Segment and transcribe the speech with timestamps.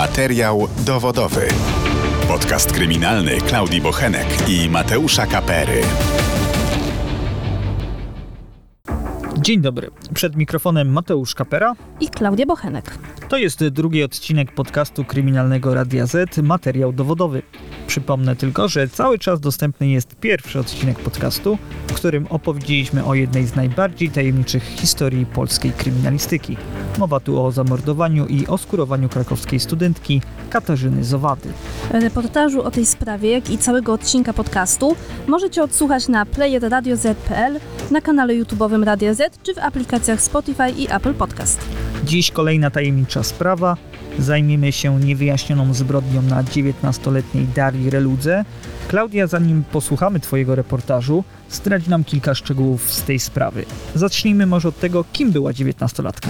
[0.00, 1.48] Materiał dowodowy.
[2.28, 5.82] Podcast kryminalny Klaudii Bochenek i Mateusza Kapery.
[9.42, 9.90] Dzień dobry.
[10.14, 11.74] Przed mikrofonem Mateusz Kapera.
[12.00, 12.98] i Klaudia Bochenek.
[13.28, 17.42] To jest drugi odcinek podcastu kryminalnego Radia Z, materiał dowodowy.
[17.86, 23.46] Przypomnę tylko, że cały czas dostępny jest pierwszy odcinek podcastu, w którym opowiedzieliśmy o jednej
[23.46, 26.56] z najbardziej tajemniczych historii polskiej kryminalistyki.
[26.98, 31.48] Mowa tu o zamordowaniu i oskurowaniu krakowskiej studentki Katarzyny Zowady.
[31.90, 38.34] Reportażu o tej sprawie, jak i całego odcinka podcastu możecie odsłuchać na playerradio.z.pl, na kanale
[38.34, 41.60] YouTube'owym Radia Z czy w aplikacjach Spotify i Apple Podcast.
[42.04, 43.76] Dziś kolejna tajemnicza sprawa.
[44.18, 48.44] Zajmiemy się niewyjaśnioną zbrodnią na 19-letniej Darii Reludze.
[48.88, 53.64] Klaudia, zanim posłuchamy Twojego reportażu, zdradzi nam kilka szczegółów z tej sprawy.
[53.94, 56.28] Zacznijmy może od tego, kim była 19-latka.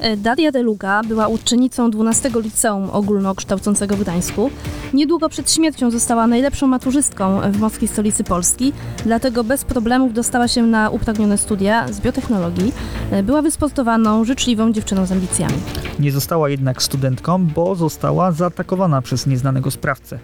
[0.00, 4.50] E, Daria Deluga była uczennicą 12 liceum ogólnokształcącego w Gdańsku.
[4.94, 8.72] Niedługo przed śmiercią została najlepszą maturzystką w morskiej stolicy Polski,
[9.04, 12.72] dlatego bez problemów dostała się na upragnione studia z biotechnologii.
[13.10, 15.54] E, Była wysportowaną, życzliwą dziewczyną z ambicjami.
[15.98, 20.18] Nie została jednak studentką, bo została zaatakowana przez nieznanego sprawcę.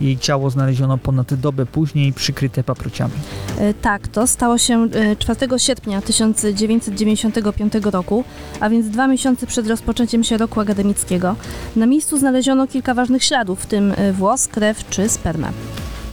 [0.00, 3.14] Jej ciało znaleziono ponad dobę później przykryte paprociami.
[3.58, 8.24] E, Tak, to stało się e, 4 sierpnia 1995 roku,
[8.60, 11.36] a więc dwa miesiące przed rozpoczęciem się roku akademickiego.
[11.76, 15.52] Na miejscu znaleziono kilka ważnych śladów, w tym e, włos, krew czy spermę.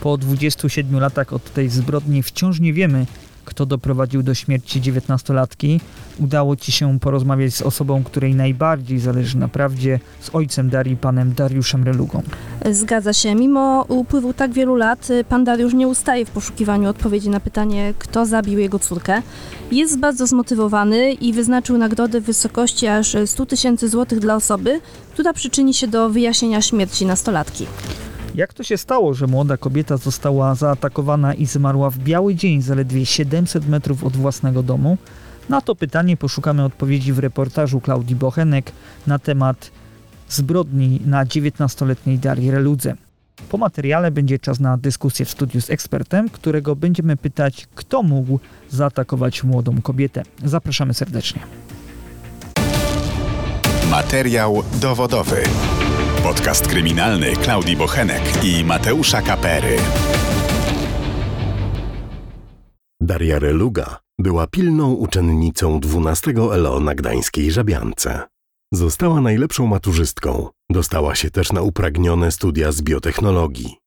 [0.02, 3.05] Po 27 latach od tej zbrodni wciąż nie wiemy,
[3.50, 5.80] kto doprowadził do śmierci 19-latki.
[6.19, 11.33] Udało ci się porozmawiać z osobą, której najbardziej zależy na prawdzie, z ojcem Darii, panem
[11.33, 12.22] Dariuszem Relugą.
[12.72, 17.39] Zgadza się, mimo upływu tak wielu lat, pan Dariusz nie ustaje w poszukiwaniu odpowiedzi na
[17.39, 19.22] pytanie, kto zabił jego córkę.
[19.72, 24.81] Jest bardzo zmotywowany i wyznaczył nagrodę w wysokości aż 100 tysięcy złotych dla osoby,
[25.13, 27.66] która przyczyni się do wyjaśnienia śmierci nastolatki.
[28.39, 33.05] Jak to się stało, że młoda kobieta została zaatakowana i zmarła w biały dzień zaledwie
[33.05, 34.97] 700 metrów od własnego domu?
[35.50, 38.72] Na to pytanie poszukamy odpowiedzi w reportażu Klaudii Bochenek
[39.07, 39.72] na temat
[40.29, 42.95] zbrodni na 19-letniej Darii Reludze.
[43.49, 48.39] Po materiale będzie czas na dyskusję w studiu z ekspertem, którego będziemy pytać, kto mógł
[48.69, 50.23] zaatakować młodą kobietę.
[50.45, 51.41] Zapraszamy serdecznie.
[53.91, 55.44] Materiał dowodowy.
[56.24, 59.78] Podcast kryminalny Klaudii Bochenek i Mateusza Kapery.
[63.02, 68.24] Daria Reluga była pilną uczennicą 12 ELO na gdańskiej Żabiance.
[68.74, 73.78] Została najlepszą maturzystką, dostała się też na upragnione studia z biotechnologii.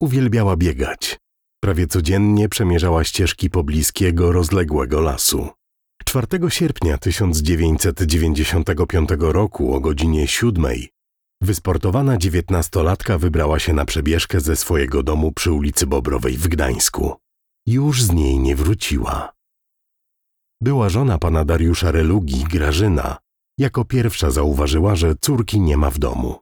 [0.00, 1.18] Uwielbiała biegać.
[1.60, 5.48] Prawie codziennie przemierzała ścieżki pobliskiego, rozległego lasu.
[6.04, 10.93] 4 sierpnia 1995 roku o godzinie 7
[11.42, 17.16] wysportowana dziewiętnastolatka wybrała się na przebieżkę ze swojego domu przy ulicy Bobrowej w Gdańsku
[17.66, 19.32] już z niej nie wróciła.
[20.62, 23.18] Była żona pana Dariusza Relugi, Grażyna,
[23.58, 26.40] jako pierwsza zauważyła, że córki nie ma w domu.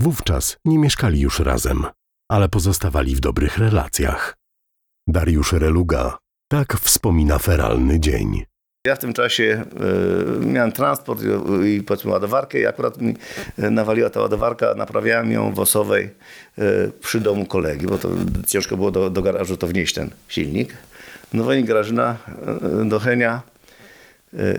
[0.00, 1.86] Wówczas nie mieszkali już razem,
[2.30, 4.36] ale pozostawali w dobrych relacjach.
[5.06, 6.18] Dariusz Reluga
[6.50, 8.44] tak wspomina feralny dzień.
[8.88, 9.64] Ja w tym czasie
[10.42, 13.14] e, miałem transport i, i powiedzmy ładowarkę i akurat mi
[13.58, 16.10] e, nawaliła ta ładowarka, naprawiałem ją w Osowej
[16.58, 16.62] e,
[17.00, 18.08] przy domu kolegi, bo to
[18.46, 20.72] ciężko było do, do garażu to wnieść ten silnik.
[21.32, 22.16] No i Grażyna
[22.82, 23.42] e, do Henia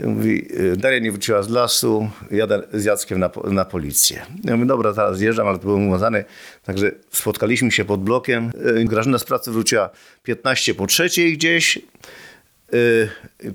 [0.04, 0.48] mówi,
[0.78, 4.26] Daria nie wróciła z lasu, jadę z Jackiem na, na policję.
[4.44, 6.26] Ja mówię, dobra, teraz zjeżdżam, ale to było umazane,
[6.66, 8.52] także spotkaliśmy się pod blokiem.
[8.86, 9.90] Grażyna z pracy wróciła
[10.24, 11.80] 15 po trzeciej gdzieś,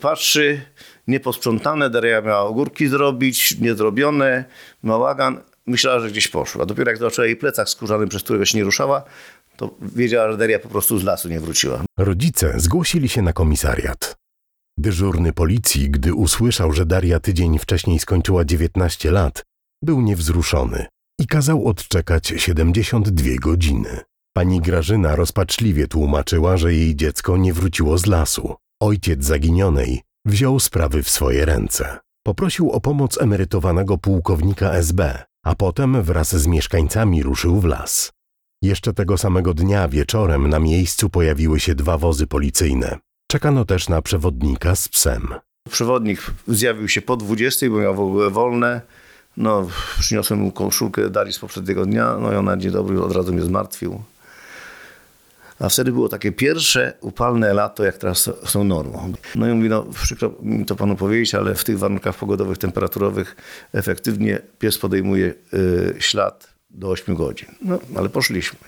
[0.01, 0.61] patrzy,
[1.09, 4.45] nieposprzątane, Daria miała ogórki zrobić, niezrobione,
[4.83, 5.41] bałagan.
[5.67, 6.67] Myślała, że gdzieś poszła.
[6.67, 9.05] Dopiero jak zobaczyła jej plecak skórzany, przez którego się nie ruszała,
[9.57, 11.85] to wiedziała, że Daria po prostu z lasu nie wróciła.
[11.99, 14.17] Rodzice zgłosili się na komisariat.
[14.79, 19.43] Dyżurny policji, gdy usłyszał, że Daria tydzień wcześniej skończyła 19 lat,
[19.83, 20.87] był niewzruszony
[21.21, 24.01] i kazał odczekać 72 godziny.
[24.37, 28.55] Pani Grażyna rozpaczliwie tłumaczyła, że jej dziecko nie wróciło z lasu.
[28.81, 31.99] Ojciec zaginionej wziął sprawy w swoje ręce.
[32.27, 38.13] Poprosił o pomoc emerytowanego pułkownika SB, a potem wraz z mieszkańcami ruszył w las.
[38.63, 42.99] Jeszcze tego samego dnia wieczorem na miejscu pojawiły się dwa wozy policyjne.
[43.31, 45.29] Czekano też na przewodnika z psem.
[45.71, 48.81] Przewodnik zjawił się po 20, bo miał w ogóle wolne.
[49.37, 49.69] No,
[49.99, 53.43] przyniosłem mu koszulkę Darii z poprzedniego dnia, no i ona dzień dobry od razu mnie
[53.43, 54.03] zmartwił.
[55.65, 59.13] A wtedy było takie pierwsze upalne lato, jak teraz są normą.
[59.35, 63.37] No i mówi, no przykro mi to panu powiedzieć, ale w tych warunkach pogodowych, temperaturowych
[63.73, 67.49] efektywnie pies podejmuje y, ślad do 8 godzin.
[67.63, 68.59] No, ale poszliśmy.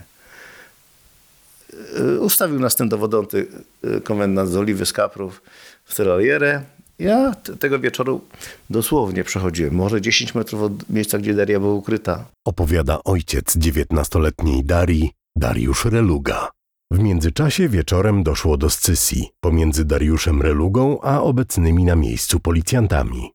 [1.99, 3.47] Y, Ustawił nas ten dowodzący
[3.85, 5.43] y, komendant z Oliwy z Kaprów
[5.85, 6.63] w terarierę.
[6.99, 8.21] Ja tego wieczoru
[8.71, 12.25] dosłownie przechodziłem, może 10 metrów od miejsca, gdzie Daria była ukryta.
[12.45, 16.56] Opowiada ojciec dziewiętnastoletniej Darii, Dariusz Reluga.
[16.93, 23.33] W międzyczasie wieczorem doszło do scysji pomiędzy Dariuszem Relugą a obecnymi na miejscu policjantami.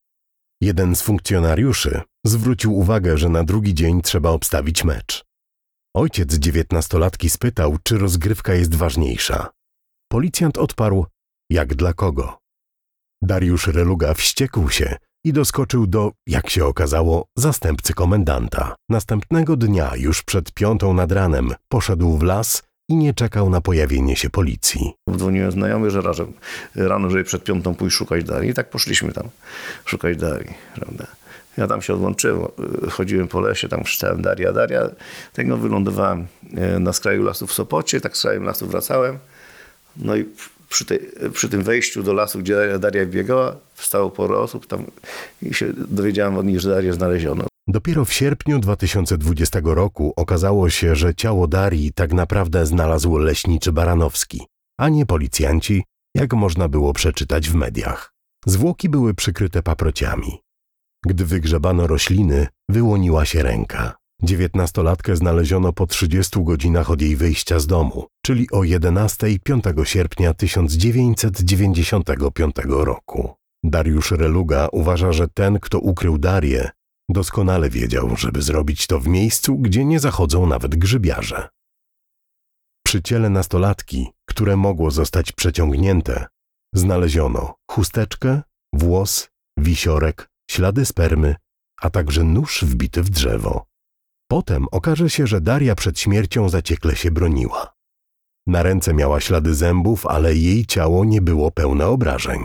[0.61, 5.25] Jeden z funkcjonariuszy zwrócił uwagę, że na drugi dzień trzeba obstawić mecz.
[5.95, 9.49] Ojciec dziewiętnastolatki spytał, czy rozgrywka jest ważniejsza.
[10.11, 11.05] Policjant odparł,
[11.49, 12.37] jak dla kogo.
[13.21, 14.95] Dariusz Reluga wściekł się
[15.25, 18.75] i doskoczył do, jak się okazało, zastępcy komendanta.
[18.89, 24.15] Następnego dnia, już przed piątą nad ranem, poszedł w las i nie czekał na pojawienie
[24.15, 24.93] się policji.
[25.17, 26.33] Dzwoniłem znajomy, że razem,
[26.75, 28.51] rano, żeby przed piątą pójść szukać Darii.
[28.51, 29.29] I tak poszliśmy tam
[29.85, 30.53] szukać Darii.
[30.75, 31.07] Prawda?
[31.57, 32.47] Ja tam się odłączyłem,
[32.89, 34.89] chodziłem po lesie, tam krzyczałem Daria, Daria.
[35.33, 39.17] Tego wylądowałem e, na skraju lasu w Sopocie, tak z kraju lasu wracałem.
[39.95, 40.25] No i
[40.69, 40.99] przy, tej,
[41.33, 44.83] przy tym wejściu do lasu, gdzie Daria biegała, wstało parę osób tam
[45.41, 47.50] i się dowiedziałem od nich, że Darię znaleziono.
[47.73, 54.47] Dopiero w sierpniu 2020 roku okazało się, że ciało Darii tak naprawdę znalazł leśniczy Baranowski,
[54.79, 55.83] a nie policjanci,
[56.15, 58.13] jak można było przeczytać w mediach.
[58.45, 60.39] Zwłoki były przykryte paprociami.
[61.05, 63.95] Gdy wygrzebano rośliny, wyłoniła się ręka.
[64.23, 70.33] Dziewiętnastolatkę znaleziono po 30 godzinach od jej wyjścia z domu, czyli o 11 5 sierpnia
[70.33, 73.33] 1995 roku.
[73.63, 76.69] Dariusz Reluga uważa, że ten, kto ukrył Darię,
[77.13, 81.49] doskonale wiedział, żeby zrobić to w miejscu, gdzie nie zachodzą nawet grzybiarze.
[82.85, 86.25] Przy ciele nastolatki, które mogło zostać przeciągnięte,
[86.73, 88.41] znaleziono chusteczkę,
[88.73, 91.35] włos, wisiorek, ślady spermy,
[91.81, 93.65] a także nóż wbity w drzewo.
[94.29, 97.73] Potem okaże się, że Daria przed śmiercią zaciekle się broniła.
[98.47, 102.43] Na ręce miała ślady zębów, ale jej ciało nie było pełne obrażeń.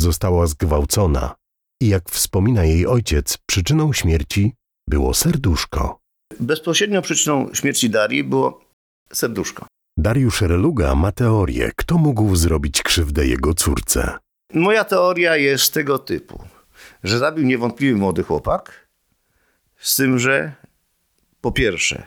[0.00, 1.34] Została zgwałcona
[1.82, 4.52] i jak wspomina jej ojciec, przyczyną śmierci
[4.88, 5.98] było serduszko.
[6.40, 8.64] Bezpośrednią przyczyną śmierci Darii było
[9.12, 9.66] serduszko.
[9.98, 14.18] Dariusz Reluga ma teorię, kto mógł zrobić krzywdę jego córce.
[14.54, 16.44] Moja teoria jest tego typu,
[17.04, 18.88] że zabił niewątpliwie młody chłopak,
[19.78, 20.52] z tym, że
[21.40, 22.06] po pierwsze,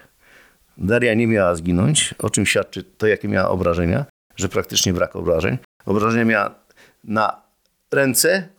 [0.78, 4.06] Daria nie miała zginąć, o czym świadczy to, jakie miała obrażenia,
[4.36, 5.58] że praktycznie brak obrażeń.
[5.86, 6.56] Obrażenia miała
[7.04, 7.42] na
[7.92, 8.50] ręce,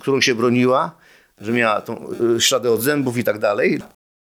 [0.00, 0.96] którą się broniła,
[1.38, 2.06] że miała tą,
[2.36, 3.80] y, ślady od zębów i tak dalej,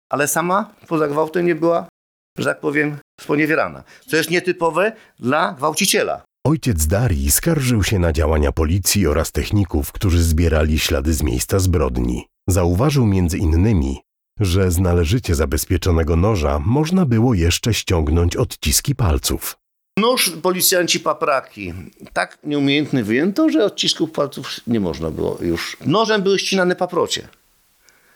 [0.09, 1.88] ale sama poza gwałtem nie była,
[2.38, 3.83] że tak powiem, sponiewierana.
[4.07, 6.21] Co jest nietypowe dla gwałciciela.
[6.47, 12.25] Ojciec Darii skarżył się na działania policji oraz techników, którzy zbierali ślady z miejsca zbrodni.
[12.47, 14.01] Zauważył między innymi,
[14.39, 19.57] że z należycie zabezpieczonego noża można było jeszcze ściągnąć odciski palców.
[20.00, 21.74] Nóż policjanci papraki
[22.13, 25.78] tak nieumiejętny wyjęto, że odcisków palców nie można było już.
[25.86, 27.28] Nożem były ścinane paprocie.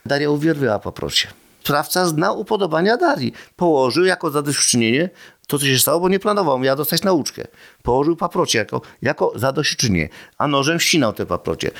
[0.05, 1.27] Daria uwielbiała paprocie.
[1.63, 3.33] Sprawca znał upodobania Darii.
[3.55, 5.09] Położył jako zadośćuczynienie
[5.47, 6.59] to, co się stało, bo nie planował.
[6.59, 7.47] Miała dostać nauczkę.
[7.83, 11.71] Położył paprocie jako, jako zadośćuczynienie, a nożem ścinał te paprocie.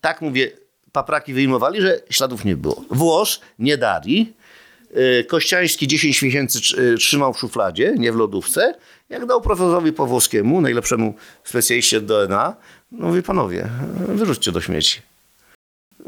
[0.00, 0.50] Tak mówię,
[0.92, 2.84] papraki wyjmowali, że śladów nie było.
[2.90, 4.39] Włos nie Darii.
[4.96, 8.74] Y, Kościański 10 miesięcy y, trzymał w szufladzie, nie w lodówce.
[9.08, 12.56] Jak dał profesorowi Pawłowskiemu, najlepszemu specjaliście DNA,
[12.92, 13.68] no mówię, panowie,
[14.08, 15.00] wyrzućcie do śmieci.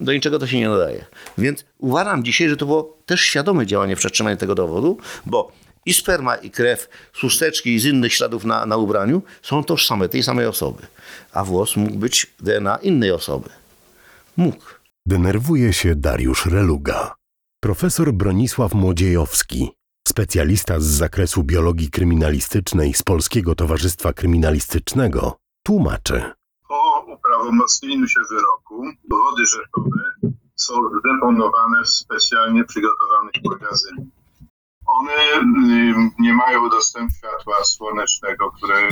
[0.01, 1.05] Do niczego to się nie nadaje.
[1.39, 5.53] Więc uważam dzisiaj, że to było też świadome działanie przetrzymania tego dowodu, bo
[5.87, 10.09] i sperma, i krew, z chusteczki i z innych śladów na, na ubraniu są tożsame
[10.09, 10.83] tej samej osoby.
[11.33, 13.49] A włos mógł być DNA innej osoby.
[14.37, 14.65] Mógł.
[15.07, 17.15] Denerwuje się Dariusz Reluga.
[17.65, 19.71] Profesor Bronisław Młodziejowski,
[20.09, 26.33] specjalista z zakresu biologii kryminalistycznej z Polskiego Towarzystwa Kryminalistycznego, tłumaczy.
[26.69, 34.07] Po uprawomocnieniu się wyroku dowody rzeczowe są zdeponowane w specjalnie przygotowanych magazynach.
[34.87, 38.89] One ym, nie mają dostępu światła słonecznego, które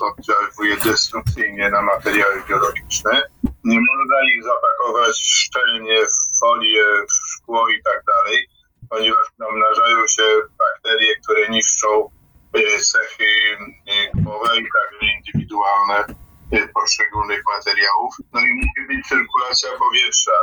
[0.00, 3.22] oddziałuje destrukcyjnie na materiały biologiczne.
[3.64, 8.48] Nie można ich zapakować szczelnie w folię, szkło i tak dalej,
[8.90, 10.22] ponieważ namnażają się
[10.58, 12.10] bakterie, które niszczą
[12.56, 16.04] y, cechy y, głowe i także indywidualne
[16.52, 18.14] y, poszczególnych materiałów.
[18.32, 20.38] No i musi być cyrkulacja powietrza.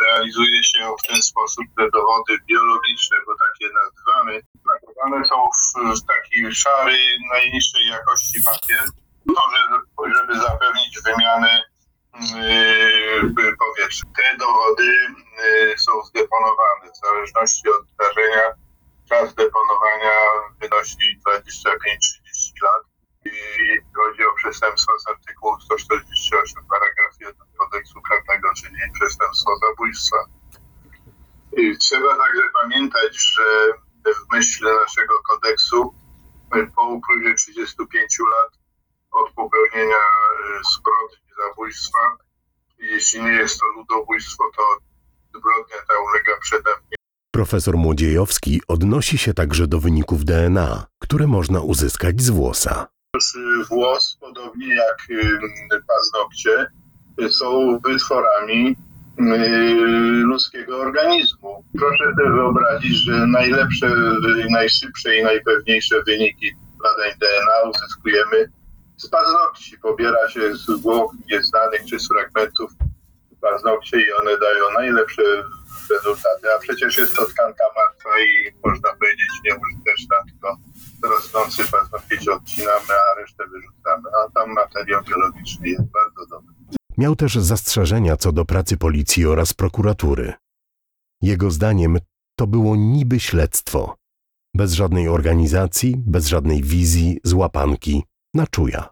[0.00, 4.40] Realizuje się w ten sposób te dowody biologiczne, bo takie nazywamy,
[4.96, 6.96] One są w, taki szary,
[7.32, 8.84] najniższej jakości papier,
[9.96, 11.62] to, żeby, zapewnić wymianę
[13.58, 14.04] powietrza.
[14.16, 18.46] Te dowody yy, są zdeponowane w zależności od zdarzenia.
[19.08, 20.16] Czas deponowania
[20.60, 22.84] wynosi 25-30 lat.
[23.24, 23.30] I
[23.96, 30.16] chodzi o przestępstwo z artykułu 148 paragraf 1 kodeksu karnego, czyli przestępstwo zabójstwa.
[31.56, 33.72] I trzeba także pamiętać, że
[34.14, 35.94] w myśl naszego kodeksu
[36.56, 38.52] y, po upływie 35 lat
[39.10, 41.98] od popełnienia y, zbrodni zabójstwa,
[42.78, 44.62] jeśli nie jest to ludobójstwo, to
[45.38, 47.04] zbrodnia ta ulega przedawnieniu.
[47.34, 52.86] Profesor Młodziejowski odnosi się także do wyników DNA, które można uzyskać z włosa.
[53.16, 55.38] Y, Włos, podobnie jak y,
[55.86, 56.66] paznokcie,
[57.22, 58.76] y, są wytworami
[60.22, 61.64] ludzkiego organizmu.
[61.78, 63.90] Proszę sobie wyobrazić, że najlepsze,
[64.50, 68.52] najszybsze i najpewniejsze wyniki badań DNA uzyskujemy
[68.96, 69.78] z paznokci.
[69.78, 72.70] Pobiera się z zwłok nieznanych czy z fragmentów
[73.44, 75.22] paznokcie i one dają najlepsze
[75.90, 76.44] rezultaty.
[76.56, 80.56] A przecież jest to tkanka martwa i można powiedzieć nieużyteczna, tylko
[81.08, 84.08] rosnący paznokieć odcinamy, a resztę wyrzucamy.
[84.18, 86.54] A tam materiał biologiczny jest bardzo dobry.
[86.98, 90.32] Miał też zastrzeżenia co do pracy policji oraz prokuratury.
[91.22, 91.98] Jego zdaniem
[92.38, 93.96] to było niby śledztwo.
[94.54, 98.88] Bez żadnej organizacji, bez żadnej wizji, złapanki, na czuja.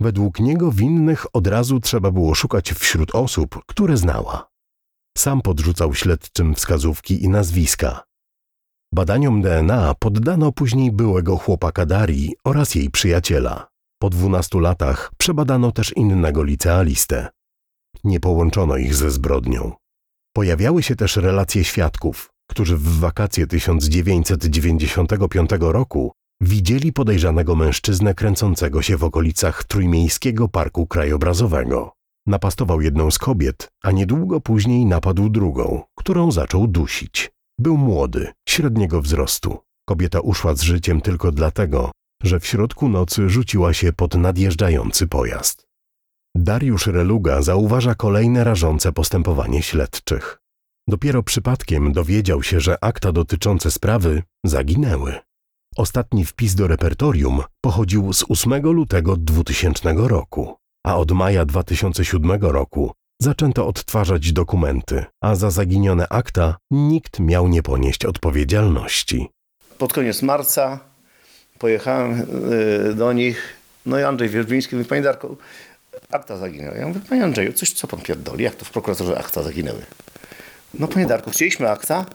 [0.00, 4.48] Według niego winnych od razu trzeba było szukać wśród osób, które znała.
[5.18, 8.02] Sam podrzucał śledczym wskazówki i nazwiska.
[8.94, 13.68] Badaniom DNA poddano później byłego chłopaka Darii oraz jej przyjaciela.
[13.98, 17.28] Po dwunastu latach przebadano też innego licealistę.
[18.04, 19.72] Nie połączono ich ze zbrodnią.
[20.32, 28.96] Pojawiały się też relacje świadków, którzy w wakacje 1995 roku widzieli podejrzanego mężczyznę kręcącego się
[28.96, 31.92] w okolicach Trójmiejskiego Parku Krajobrazowego.
[32.26, 37.30] Napastował jedną z kobiet, a niedługo później napadł drugą, którą zaczął dusić.
[37.58, 39.58] Był młody, średniego wzrostu.
[39.88, 41.90] Kobieta uszła z życiem tylko dlatego,
[42.22, 45.66] że w środku nocy rzuciła się pod nadjeżdżający pojazd.
[46.36, 50.38] Dariusz Reluga zauważa kolejne rażące postępowanie śledczych.
[50.88, 55.25] Dopiero przypadkiem dowiedział się, że akta dotyczące sprawy zaginęły.
[55.76, 60.56] Ostatni wpis do repertorium pochodził z 8 lutego 2000 roku,
[60.86, 62.92] a od maja 2007 roku
[63.22, 69.28] zaczęto odtwarzać dokumenty, a za zaginione akta nikt miał nie ponieść odpowiedzialności.
[69.78, 70.80] Pod koniec marca
[71.58, 72.26] pojechałem
[72.90, 73.56] y, do nich,
[73.86, 75.36] no i Andrzej Wierzbiński mówi, panie Darku,
[76.10, 76.78] akta zaginęły.
[76.78, 79.82] Ja mówię, panie Andrzeju, coś co pan pierdoli, jak to w prokuraturze akta zaginęły?
[80.74, 82.06] No panie Darku, chcieliśmy akta,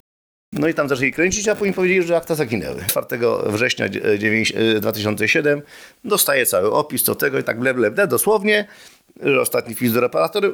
[0.53, 2.81] no i tam zaczęli kręcić, a później powiedzieli, że akta zaginęły.
[2.87, 3.07] 4
[3.45, 5.61] września 9, y, 2007
[6.03, 8.67] dostaję cały opis do tego i tak ble, ble, ble, dosłownie,
[9.21, 10.53] że ostatni wpis do reparatory,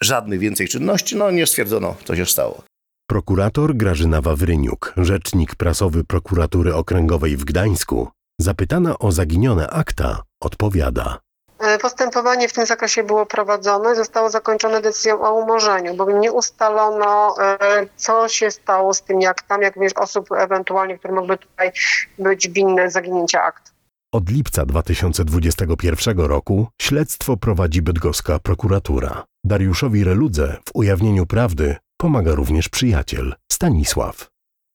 [0.00, 2.62] żadnych więcej czynności, no nie stwierdzono, co się stało.
[3.06, 8.08] Prokurator Grażyna Wawryniuk, rzecznik prasowy prokuratury okręgowej w Gdańsku,
[8.40, 11.18] zapytana o zaginione akta, odpowiada.
[11.58, 17.34] E, Postępowanie w tym zakresie było prowadzone, zostało zakończone decyzją o umorzeniu, bowiem nie ustalono,
[17.40, 17.58] e,
[17.96, 21.72] co się stało z tymi aktami, jak również osób ewentualnie, które mogły tutaj
[22.18, 23.72] być winne zaginięcia akt.
[24.12, 29.24] Od lipca 2021 roku śledztwo prowadzi bydgoska prokuratura.
[29.44, 34.28] Dariuszowi Reludze w ujawnieniu prawdy pomaga również przyjaciel Stanisław.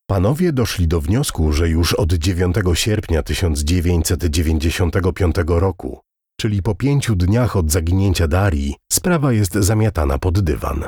[0.10, 6.02] Panowie doszli do wniosku, że już od 9 sierpnia 1995 roku,
[6.44, 10.86] czyli po pięciu dniach od zaginięcia Darii, sprawa jest zamiatana pod dywan.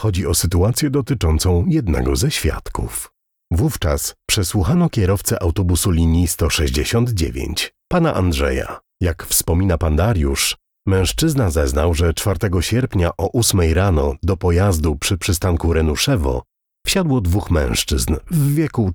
[0.00, 3.12] Chodzi o sytuację dotyczącą jednego ze świadków.
[3.50, 8.80] Wówczas przesłuchano kierowcę autobusu linii 169, pana Andrzeja.
[9.00, 15.18] Jak wspomina pan Dariusz, mężczyzna zeznał, że 4 sierpnia o 8 rano do pojazdu przy
[15.18, 16.42] przystanku Renuszewo
[16.86, 18.90] wsiadło dwóch mężczyzn w wieku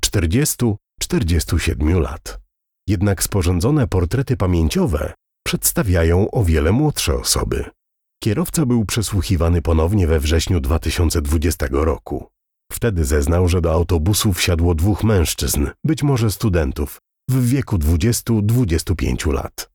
[1.03, 2.39] 40-47 lat.
[2.87, 5.13] Jednak sporządzone portrety pamięciowe
[5.47, 7.65] przedstawiają o wiele młodsze osoby.
[8.23, 12.27] Kierowca był przesłuchiwany ponownie we wrześniu 2020 roku.
[12.71, 19.69] Wtedy zeznał, że do autobusu wsiadło dwóch mężczyzn, być może studentów, w wieku 20-25 lat.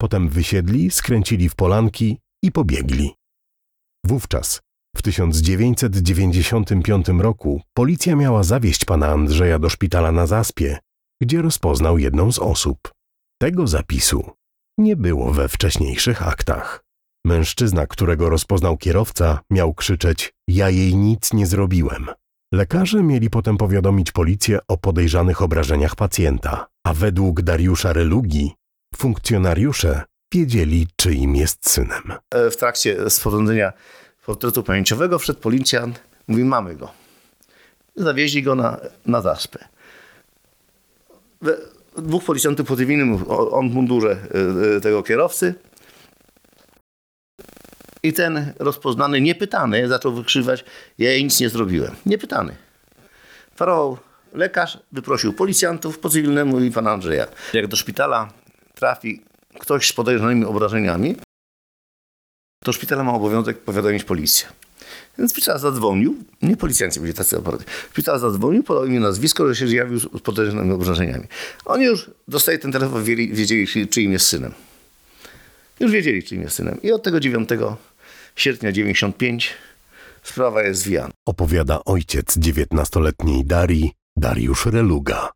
[0.00, 3.14] Potem wysiedli, skręcili w polanki i pobiegli.
[4.06, 4.60] Wówczas,
[4.96, 10.78] w 1995 roku, policja miała zawieźć pana Andrzeja do szpitala na Zaspie,
[11.22, 12.78] gdzie rozpoznał jedną z osób.
[13.40, 14.39] Tego zapisu
[14.78, 16.84] nie było we wcześniejszych aktach.
[17.24, 22.06] Mężczyzna, którego rozpoznał kierowca, miał krzyczeć: Ja jej nic nie zrobiłem.
[22.54, 28.52] Lekarze mieli potem powiadomić policję o podejrzanych obrażeniach pacjenta, a według Dariusza Relugi
[28.96, 30.02] funkcjonariusze
[30.34, 32.02] wiedzieli, czyim jest synem.
[32.30, 33.72] E, W trakcie sporządzenia
[34.26, 36.90] portretu pamięciowego wszedł policjant, mówi, mamy go.
[37.96, 39.68] Zawieźli go na, na zaspę.
[41.96, 45.54] Dwóch policjantów po cywilnym, on w mundurze e, e, tego kierowcy.
[48.02, 50.64] I ten rozpoznany, niepytany, zaczął wykrzywać,
[50.98, 51.96] ja jej nic nie zrobiłem.
[52.06, 52.56] Niepytany.
[53.56, 53.98] Parował
[54.32, 57.26] lekarz, wyprosił policjantów po cywilnemu i pana Andrzeja.
[57.52, 58.32] Jak do szpitala
[58.74, 59.22] trafi
[59.58, 61.16] ktoś z podejrzanymi obrażeniami,
[62.64, 64.48] to szpital ma obowiązek powiadomić policję.
[65.18, 67.64] Więc szpital zadzwonił, nie policjanci byli tacy aparaty.
[67.92, 71.24] Szpital zadzwonił, podał imię, nazwisko, że się zjawił z podejrzanymi obrażeniami.
[71.64, 74.52] Oni już dostaje ten telefon, wiedzieli, wiedzieli czy- czyim jest synem.
[75.80, 76.82] Już wiedzieli, czyim jest synem.
[76.82, 77.48] I od tego 9
[78.36, 79.50] sierpnia 95
[80.22, 81.10] sprawa jest zwijana.
[81.26, 85.30] Opowiada ojciec 19-letniej Darii, Dariusz Reluga.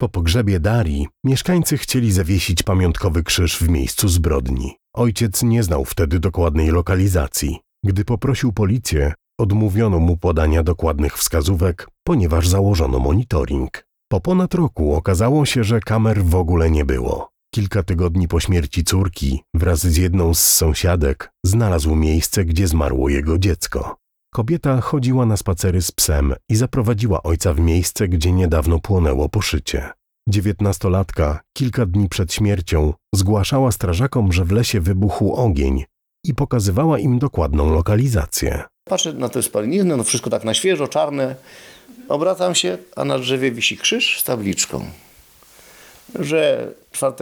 [0.00, 4.76] Po pogrzebie Darii mieszkańcy chcieli zawiesić pamiątkowy krzyż w miejscu zbrodni.
[4.94, 7.58] Ojciec nie znał wtedy dokładnej lokalizacji.
[7.84, 13.84] Gdy poprosił policję, odmówiono mu podania dokładnych wskazówek, ponieważ założono monitoring.
[14.12, 17.30] Po ponad roku okazało się, że kamer w ogóle nie było.
[17.54, 23.38] Kilka tygodni po śmierci córki, wraz z jedną z sąsiadek, znalazł miejsce, gdzie zmarło jego
[23.38, 23.96] dziecko.
[24.34, 29.90] Kobieta chodziła na spacery z psem i zaprowadziła ojca w miejsce, gdzie niedawno płonęło poszycie.
[30.28, 35.84] Dziewiętnastolatka kilka dni przed śmiercią zgłaszała strażakom, że w lesie wybuchł ogień
[36.24, 38.62] i pokazywała im dokładną lokalizację.
[38.88, 41.34] Patrzę na tę spaliniznę, no wszystko tak na świeżo, czarne.
[42.08, 44.84] Obracam się, a na drzewie wisi krzyż z tabliczką,
[46.18, 47.14] że 4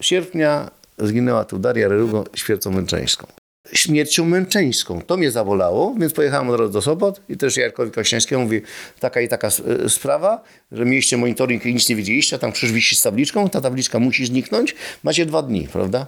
[0.00, 3.26] sierpnia zginęła tu Daria Relugo śmiercią męczeńską.
[3.72, 5.02] Śmiercią męczeńską.
[5.02, 8.62] To mnie zabolało, więc pojechałem od razu do Sopot i też Jarkowi Kwaśniewskiemu mówi,
[9.00, 12.72] taka i taka e, sprawa, że mieliście monitoring i nic nie wiedzieliście, a tam krzyż
[12.72, 16.06] wisi z tabliczką, ta tabliczka musi zniknąć, macie dwa dni, prawda?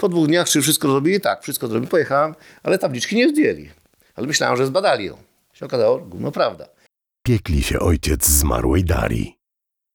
[0.00, 1.20] Po dwóch dniach, czy wszystko zrobili?
[1.20, 1.90] Tak, wszystko zrobili.
[1.90, 3.70] Pojechałem, ale tabliczki nie zdjęli.
[4.14, 5.16] Ale myślałem, że zbadali ją.
[5.52, 6.66] Się okazało, no prawda.
[7.26, 9.38] Piekli się ojciec zmarłej Darii.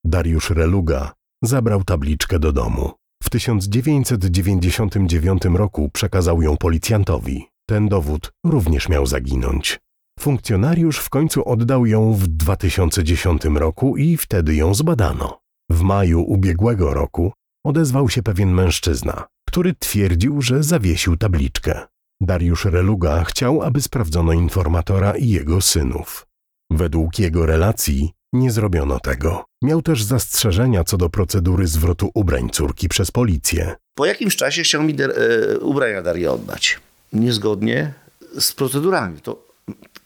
[0.04, 1.14] Dariusz Reluga
[1.44, 2.92] zabrał tabliczkę do domu.
[3.24, 7.48] W 1999 roku przekazał ją policjantowi.
[7.70, 9.80] Ten dowód również miał zaginąć.
[10.20, 15.40] Funkcjonariusz w końcu oddał ją w 2010 roku i wtedy ją zbadano.
[15.70, 17.34] W maju ubiegłego roku
[17.66, 21.82] odezwał się pewien mężczyzna, który twierdził, że zawiesił tabliczkę.
[22.22, 26.26] Dariusz Reluga chciał, aby sprawdzono informatora i jego synów.
[26.72, 29.46] Według jego relacji nie zrobiono tego.
[29.64, 33.76] Miał też zastrzeżenia co do procedury zwrotu ubrań córki przez policję.
[33.94, 36.80] Po jakimś czasie chciał mi der, e, ubrania Darii oddać.
[37.14, 37.94] Niezgodnie
[38.40, 39.22] z procedurami.
[39.22, 39.44] To,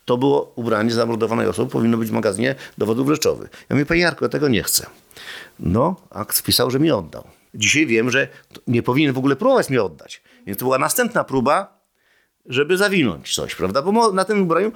[0.05, 3.49] to było ubranie zamordowanej osoby, powinno być w magazynie dowodów rzeczowych.
[3.69, 4.85] Ja mówię, panie Jarku, ja tego nie chcę.
[5.59, 7.38] No, akt wpisał, że mi oddał.
[7.53, 8.27] Dzisiaj wiem, że
[8.67, 10.23] nie powinien w ogóle próbować mi oddać.
[10.47, 11.79] Więc to była następna próba,
[12.45, 13.81] żeby zawinąć coś, prawda?
[13.81, 14.71] Bo na tym ubraniu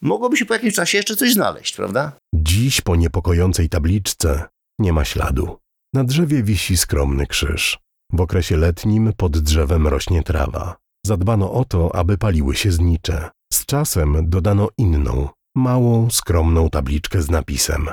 [0.00, 2.12] mogłoby się po jakimś czasie jeszcze coś znaleźć, prawda?
[2.34, 4.44] Dziś po niepokojącej tabliczce
[4.78, 5.58] nie ma śladu.
[5.94, 7.78] Na drzewie wisi skromny krzyż.
[8.12, 10.76] W okresie letnim pod drzewem rośnie trawa.
[11.06, 13.30] Zadbano o to, aby paliły się znicze.
[13.52, 17.88] Z czasem dodano inną, małą, skromną tabliczkę z napisem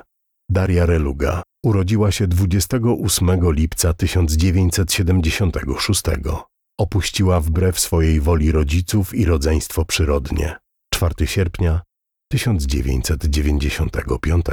[0.49, 6.03] Daria Reluga urodziła się 28 lipca 1976.
[6.77, 10.55] Opuściła wbrew swojej woli rodziców i rodzeństwo przyrodnie.
[10.93, 11.81] 4 sierpnia
[12.31, 14.45] 1995.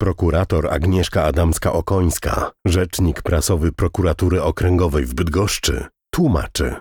[0.00, 6.76] Prokurator Agnieszka Adamska-Okońska, rzecznik prasowy prokuratury okręgowej w Bydgoszczy, tłumaczy.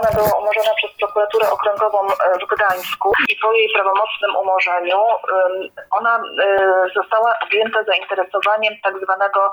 [0.00, 5.00] Ona była umorzona przez prokuraturę okręgową e, w Gdańsku i po jej prawomocnym umorzeniu
[5.90, 9.50] ona y, została objęta zainteresowaniem tak zwanego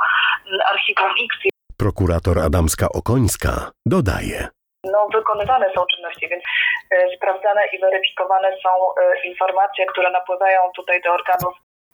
[0.71, 1.51] archiwum X.
[1.77, 4.47] Prokurator Adamska-Okońska dodaje.
[4.83, 11.01] No, wykonywane są czynności, więc y, sprawdzane i weryfikowane są y, informacje, które napływają tutaj
[11.01, 11.53] do organów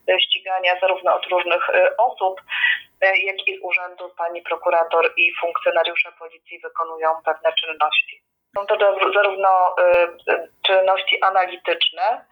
[0.09, 1.63] y, ścigania zarówno od różnych
[1.97, 2.41] osób,
[3.01, 8.23] jak i z urzędu pani prokurator i funkcjonariusze policji wykonują pewne czynności.
[8.57, 8.77] Są to
[9.13, 12.25] zarówno y, y, czynności analityczne,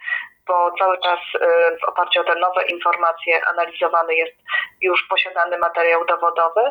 [0.47, 1.39] bo cały czas y,
[1.81, 4.35] w oparciu o te nowe informacje analizowany jest
[4.81, 6.61] już posiadany materiał dowodowy.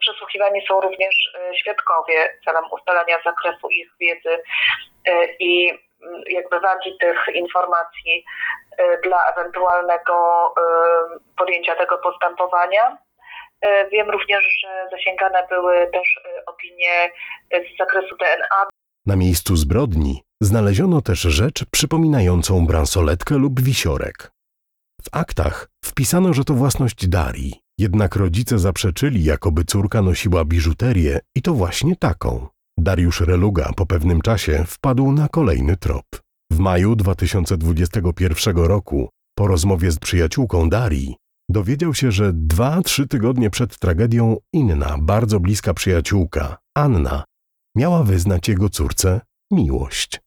[0.00, 1.14] Przesłuchiwani są również
[1.60, 4.42] świadkowie celem ustalenia zakresu ich wiedzy
[5.40, 5.78] i
[6.26, 8.24] jakby wagi tych informacji
[9.02, 10.54] dla ewentualnego
[11.36, 12.98] podjęcia tego postępowania.
[13.66, 17.10] Y, Wiem również, że zasięgane były też y, opinie
[17.54, 18.68] y, z zakresu DNA
[19.06, 24.30] Na miejscu zbrodni Znaleziono też rzecz przypominającą bransoletkę lub wisiorek.
[25.02, 31.42] W aktach wpisano, że to własność Darii, jednak rodzice zaprzeczyli, jakoby córka nosiła biżuterię i
[31.42, 32.48] to właśnie taką.
[32.78, 36.04] Dariusz Reluga po pewnym czasie wpadł na kolejny trop.
[36.52, 41.16] W maju 2021 roku, po rozmowie z przyjaciółką Darii,
[41.48, 47.24] dowiedział się, że dwa, trzy tygodnie przed tragedią inna, bardzo bliska przyjaciółka, Anna,
[47.76, 49.20] miała wyznać jego córce
[49.52, 50.20] miłość.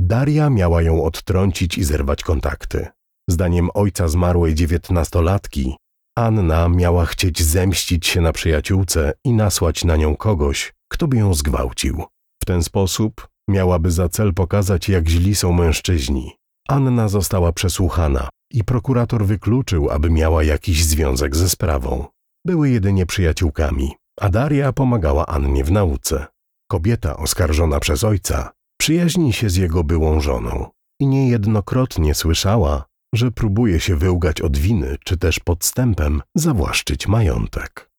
[0.00, 2.86] Daria miała ją odtrącić i zerwać kontakty.
[3.30, 5.76] Zdaniem ojca zmarłej dziewiętnastolatki,
[6.18, 11.34] Anna miała chcieć zemścić się na przyjaciółce i nasłać na nią kogoś, kto by ją
[11.34, 12.04] zgwałcił.
[12.42, 16.36] W ten sposób miałaby za cel pokazać, jak źli są mężczyźni.
[16.68, 22.06] Anna została przesłuchana i prokurator wykluczył, aby miała jakiś związek ze sprawą.
[22.46, 26.26] Były jedynie przyjaciółkami, a Daria pomagała Annie w nauce.
[26.70, 30.66] Kobieta oskarżona przez ojca przyjaźni się z jego byłą żoną
[31.00, 32.84] i niejednokrotnie słyszała,
[33.14, 37.90] że próbuje się wyłgać od winy, czy też podstępem zawłaszczyć majątek.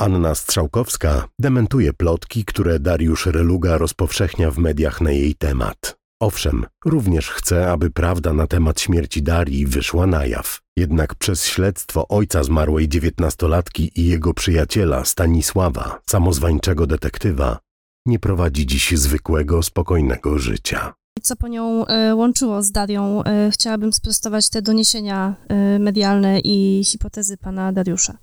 [0.00, 5.98] Anna Strzałkowska dementuje plotki, które Dariusz Reluga rozpowszechnia w mediach na jej temat.
[6.20, 10.60] Owszem, również chce, aby prawda na temat śmierci Darii wyszła na jaw.
[10.76, 17.58] Jednak przez śledztwo ojca zmarłej dziewiętnastolatki i jego przyjaciela Stanisława, samozwańczego detektywa,
[18.06, 20.94] nie prowadzi dziś zwykłego, spokojnego życia.
[21.22, 23.22] Co po nią e, łączyło z Darią?
[23.24, 28.18] E, chciałabym sprostować te doniesienia e, medialne i hipotezy pana Dariusza.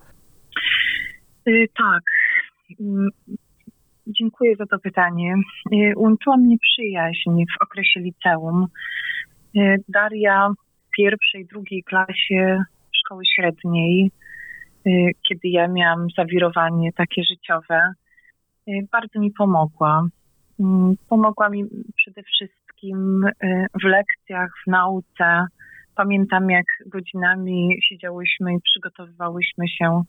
[1.78, 2.04] Tak.
[4.08, 5.36] Dziękuję za to pytanie.
[5.74, 8.68] Y, Łączyła mnie przyjaźń w okresie liceum.
[9.58, 12.64] Y, Daria w pierwszej, drugiej klasie
[12.96, 14.12] szkoły średniej,
[14.88, 17.94] y, kiedy ja miałam zawirowanie takie życiowe,
[18.92, 20.08] bardzo mi pomogła.
[20.60, 21.64] Mm, Pomogła mi
[21.96, 23.26] przede wszystkim
[23.82, 25.46] w lekcjach, w nauce.
[25.96, 30.02] Pamiętam, jak godzinami siedziałyśmy i przygotowywałyśmy się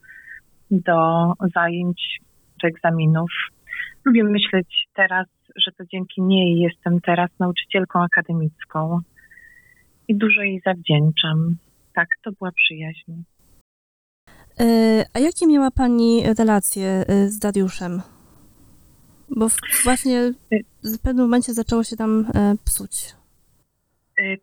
[0.70, 2.20] do zajęć
[2.60, 3.30] czy egzaminów.
[4.04, 9.00] Lubię myśleć teraz, że to dzięki niej jestem teraz nauczycielką akademicką
[10.08, 11.56] i dużo jej zawdzięczam.
[11.94, 13.12] Tak, to była przyjaźń.
[14.60, 18.02] E, A jakie miała pani relacje e, z Dariuszem?
[19.36, 19.46] Bo
[19.84, 20.32] właśnie
[20.84, 23.14] w pewnym momencie zaczęło się tam e, psuć.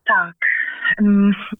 [0.05, 0.35] Tak.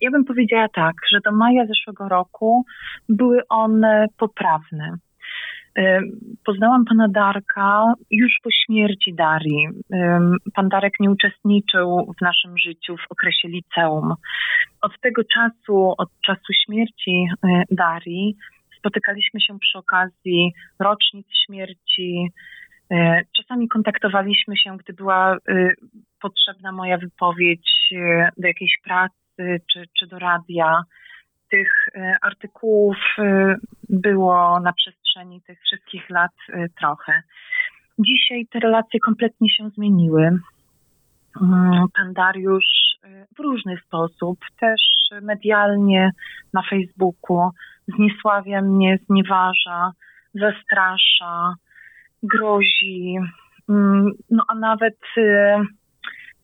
[0.01, 2.65] Ja bym powiedziała tak, że do maja zeszłego roku
[3.09, 4.97] były one poprawne.
[5.79, 6.11] Ym,
[6.45, 9.67] Poznałam pana Darka już po śmierci Darii.
[9.93, 14.13] Ym, Pan Darek nie uczestniczył w naszym życiu w okresie liceum.
[14.81, 18.35] Od tego czasu, od czasu śmierci y, Darii,
[18.77, 22.27] spotykaliśmy się przy okazji rocznic śmierci.
[23.37, 25.37] Czasami kontaktowaliśmy się, gdy była
[26.21, 30.83] potrzebna moja wypowiedź e, do jakiejś pracy czy, czy do radia.
[31.51, 33.55] Tych e, artykułów e,
[33.89, 35.00] było na przestrzeni
[35.47, 37.21] tych wszystkich lat e, trochę.
[37.99, 40.39] Dzisiaj te relacje kompletnie się zmieniły.
[41.41, 44.81] Mm, Pan Dariusz e, w różny sposób, też
[45.21, 46.11] medialnie
[46.53, 47.49] na Facebooku,
[47.87, 49.91] zniesławia mnie, znieważa,
[50.33, 51.53] zastrasza,
[52.23, 53.15] grozi,
[53.69, 55.61] mm, no a nawet e,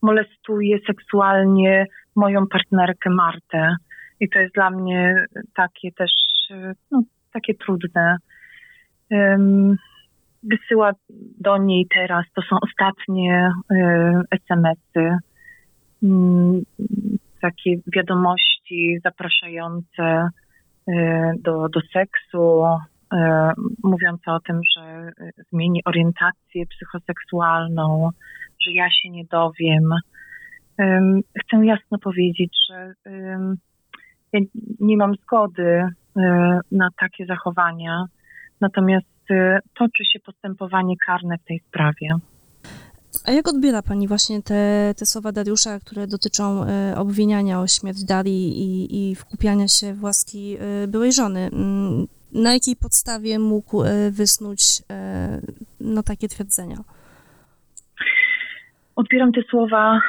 [0.02, 3.76] molestuje seksualnie moją partnerkę Martę.
[4.20, 5.26] I to jest dla mnie
[5.56, 6.12] takie też,
[6.92, 7.02] no,
[7.34, 8.18] takie trudne.
[10.44, 10.92] Wysyła
[11.40, 15.18] do niej teraz, to są ostatnie e, SMS-y,
[16.04, 16.62] mm,
[17.42, 20.30] takie wiadomości zapraszające
[20.88, 22.64] e, do, do seksu,
[23.14, 23.52] e,
[23.84, 25.12] mówiące o tym, że
[25.52, 28.10] zmieni orientację psychoseksualną,
[28.66, 29.94] że ja się nie dowiem.
[31.40, 32.94] Chcę jasno powiedzieć, że
[34.34, 34.40] ja
[34.80, 35.84] nie mam zgody
[36.72, 38.06] na takie zachowania,
[38.62, 42.10] natomiast y, toczy się postępowanie karne w tej sprawie.
[43.28, 48.04] A jak odbiera pani właśnie te, te słowa Dariusza, które dotyczą e, obwiniania o śmierć
[48.04, 51.50] Darii i, i wkupiania się w łaski e, byłej żony?
[51.54, 54.62] Mm, Na jakiej podstawie mógł wysnuć
[55.80, 56.78] no, takie twierdzenia?
[58.96, 60.02] Odbieram te słowa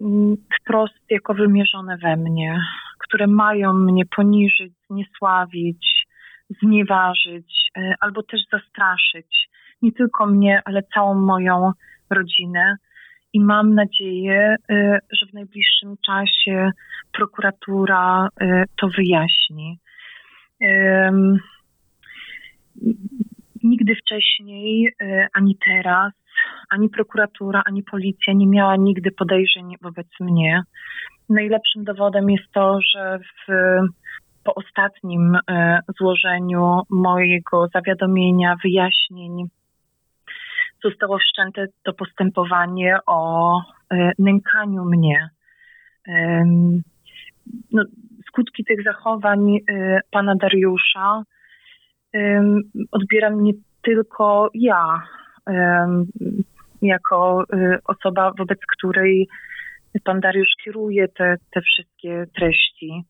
[0.00, 2.60] mm, wprost jako wymierzone we mnie,
[2.98, 6.06] które mają mnie poniżyć, zniesławić,
[6.62, 9.48] znieważyć e, albo też zastraszyć.
[9.82, 11.72] Nie tylko mnie, ale całą moją
[12.10, 12.76] rodzinę.
[13.32, 16.70] I mam nadzieję, e, że w najbliższym czasie
[17.12, 19.78] prokuratura e, to wyjaśni.
[23.62, 24.94] Nigdy wcześniej,
[25.34, 26.12] ani teraz,
[26.70, 30.62] ani prokuratura, ani policja nie miała nigdy podejrzeń wobec mnie.
[31.28, 33.52] Najlepszym dowodem jest to, że w,
[34.50, 39.48] po ostatnim e, złożeniu mojego zawiadomienia, wyjaśnień,
[40.84, 43.60] zostało wszczęte to postępowanie o
[43.90, 45.28] e, nękaniu mnie.
[47.72, 47.82] No,
[48.28, 51.22] skutki tych zachowań e, pana Dariusza
[52.92, 55.02] odbieram nie tylko ja,
[56.82, 57.44] jako
[57.84, 59.28] osoba, wobec której
[60.04, 63.04] pan Dariusz kieruje te, te wszystkie treści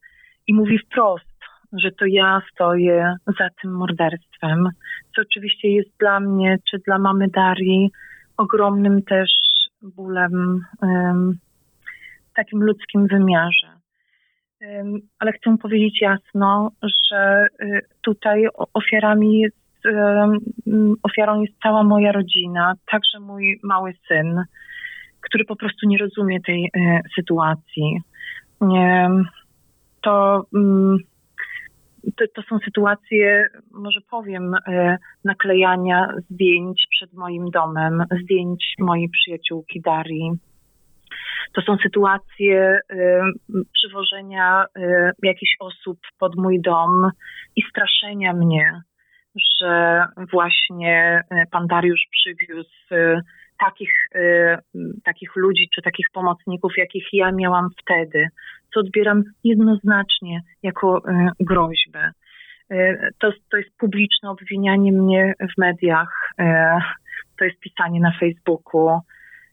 [0.46, 1.30] i mówi wprost,
[1.73, 4.69] że to ja stoję za tym morderstwem,
[5.17, 7.91] co oczywiście jest dla mnie, czy dla mamy Darii,
[8.37, 9.31] ogromnym też
[9.83, 10.61] bólem
[12.31, 13.81] w takim ludzkim wymiarze.
[15.19, 19.57] Ale chcę powiedzieć jasno, że y, tutaj ofiarami jest,
[21.03, 24.43] ofiarą jest cała moja rodzina, także mój mały syn,
[25.21, 28.01] który po prostu nie rozumie tej y, sytuacji.
[30.03, 30.99] To mm,
[32.17, 39.81] to, to, są sytuacje, może powiem, e, naklejania zdjęć przed moim domem, zdjęć mojej przyjaciółki
[39.81, 40.31] Darii.
[41.53, 42.97] To są sytuacje y,
[43.73, 47.11] przywożenia y, jakichś osób pod mój dom
[47.57, 48.83] i straszenia mnie,
[49.61, 52.71] że właśnie pan Dariusz przywiózł
[53.61, 53.92] takich,
[55.05, 58.29] takich ludzi czy takich pomocników, jakich ja miałam wtedy,
[58.75, 62.12] co odbieram jednoznacznie jako e, groźbę.
[62.70, 66.33] E, to, to jest publiczne obwinianie mnie w mediach,
[67.38, 69.01] to jest pisanie na Facebooku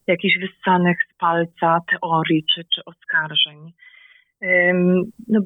[0.07, 3.73] jakichś wyssanych z palca teorii czy, czy oskarżeń.
[5.27, 5.39] No,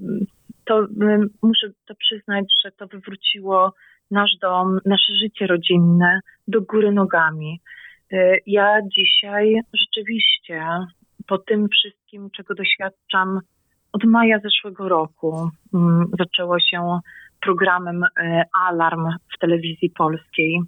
[0.65, 0.87] to
[1.41, 3.73] muszę to przyznać, że to wywróciło
[4.11, 7.61] nasz dom, nasze życie rodzinne do góry nogami.
[8.45, 10.63] Ja dzisiaj rzeczywiście
[11.27, 13.39] po tym wszystkim, czego doświadczam
[13.91, 16.99] od maja zeszłego roku mm, zaczęło się
[17.41, 20.61] programem e, Alarm w telewizji polskiej.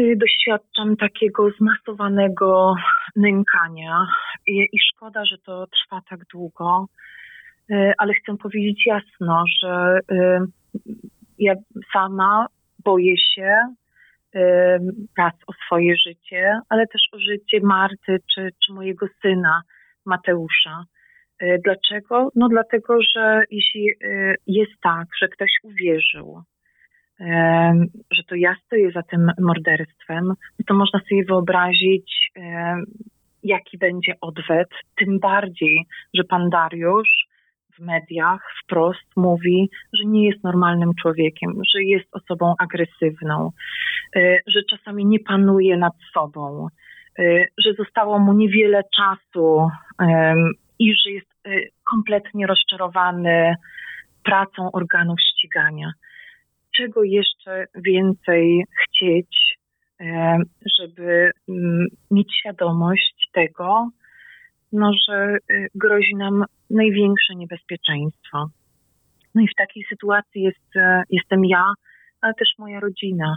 [0.00, 2.74] Y, doświadczam takiego zmasowanego
[3.16, 4.06] nękania
[4.46, 6.86] i, szkoda, że to trwa tak długo,
[7.98, 10.00] ale chcę powiedzieć jasno, że
[11.38, 11.54] ja
[11.92, 12.46] sama
[12.84, 13.56] boję się
[15.18, 19.62] raz o swoje życie, ale też o życie Marty czy, czy mojego syna
[20.06, 20.84] Mateusza.
[21.38, 22.30] E, dlaczego?
[22.34, 26.42] No dlatego, że jeśli e, jest tak, że ktoś uwierzył,
[28.10, 32.30] że to ja stoję za tym morderstwem, no to można sobie wyobrazić,
[33.42, 37.25] jaki będzie odwet, tym bardziej, że pan Dariusz
[37.78, 43.50] w mediach wprost mówi, że nie jest normalnym człowiekiem, że jest osobą agresywną,
[44.46, 46.68] że czasami nie panuje nad sobą,
[47.58, 49.68] że zostało mu niewiele czasu
[50.78, 53.54] i że jest y, kompletnie rozczarowany
[54.24, 55.92] pracą organów ścigania.
[56.76, 59.56] Czego jeszcze więcej chcieć,
[60.78, 63.88] żeby mm, mieć świadomość tego,
[64.72, 68.50] no, że y, grozi nam największe niebezpieczeństwo.
[69.34, 70.74] No i w takiej sytuacji jest,
[71.10, 71.64] jestem ja,
[72.20, 73.36] ale też moja rodzina.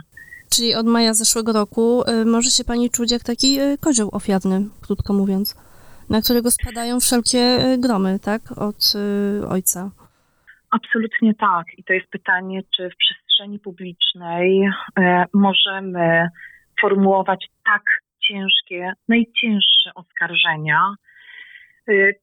[0.50, 5.56] Czyli od maja zeszłego roku może się pani czuć jak taki kozioł ofiarny, krótko mówiąc
[6.10, 8.80] na którego spadają wszelkie e, gromy, tak, od
[9.48, 9.90] ojca.
[10.70, 11.66] Absolutnie tak.
[11.78, 14.70] I to jest pytanie, czy w przestrzeni publicznej
[15.34, 16.28] możemy
[16.80, 17.82] formułować tak
[18.28, 20.94] ciężkie, najcięższe oskarżenia,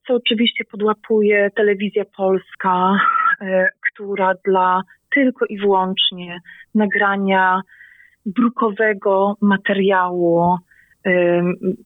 [0.08, 3.00] co oczywiście podłapuje telewizja polska,
[3.82, 4.82] która dla
[5.14, 6.40] tylko i wyłącznie
[6.76, 7.62] nagrania
[8.26, 10.58] brukowego materiału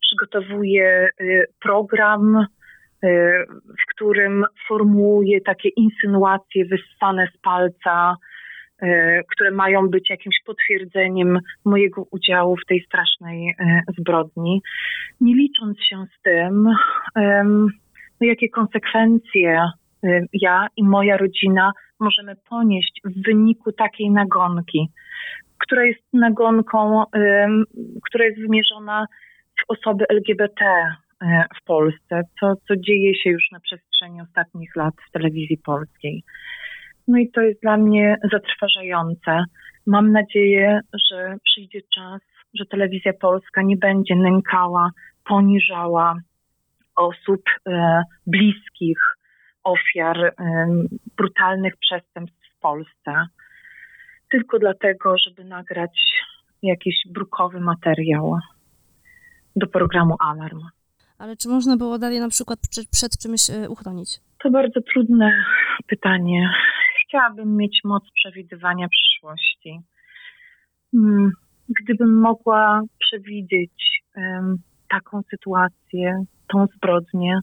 [0.02, 3.46] przygotowuje y, program, y,
[3.84, 8.31] w którym formułuje takie insynuacje wyssane z palca, y,
[9.32, 13.56] które mają być jakimś potwierdzeniem mojego udziału w tej strasznej
[13.98, 14.62] zbrodni,
[15.22, 16.70] nie licząc się z tym,
[18.22, 19.62] no jakie konsekwencje
[20.34, 24.90] ja i moja rodzina możemy ponieść w wyniku takiej nagonki
[25.62, 27.04] która jest nagonką,
[28.06, 29.06] która jest wymierzona
[29.60, 34.94] w osoby LGBT e, w Polsce, co, co dzieje się już na przestrzeni ostatnich lat
[35.10, 36.24] w telewizji polskiej.
[37.08, 39.44] No i to jest dla mnie zatrważające.
[39.88, 40.80] Mam nadzieję,
[41.12, 42.22] że przyjdzie czas,
[42.60, 44.92] że telewizja polska nie będzie nękała,
[45.26, 46.16] poniżała
[46.96, 48.98] osób e, bliskich
[49.64, 50.34] ofiar e,
[51.18, 53.28] brutalnych przestępstw w Polsce
[54.32, 56.24] tylko dlatego, żeby nagrać
[56.64, 58.38] jakiś brukowy materiał
[59.56, 60.60] do programu Alarm.
[61.18, 64.20] Ale czy można było Darię na przykład przed, przed czymś e, uchronić?
[64.44, 65.44] To bardzo trudne
[65.88, 66.50] pytanie.
[67.12, 69.80] Chciałabym mieć moc przewidywania przyszłości.
[70.94, 71.32] Mm,
[71.82, 74.58] Gdybym mogła przewidzieć em,
[74.90, 77.40] taką sytuację, tą zbrodnię,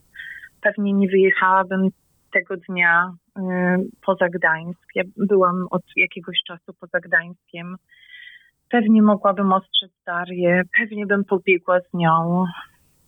[0.61, 1.87] pewnie nie wyjechałabym
[2.33, 4.87] tego dnia em, poza Gdańsk.
[4.95, 7.75] Ja byłam od jakiegoś czasu poza Gdańskiem.
[8.69, 12.45] Pewnie mogłabym ostrzec Darię, pewnie bym pobiegła z nią.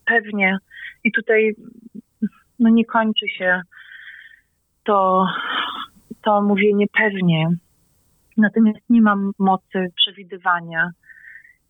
[0.05, 0.57] Pewnie.
[1.03, 1.55] I tutaj
[2.59, 3.61] no nie kończy się
[4.83, 5.27] to,
[6.23, 7.47] to mówienie pewnie.
[8.37, 10.89] Natomiast nie mam mocy przewidywania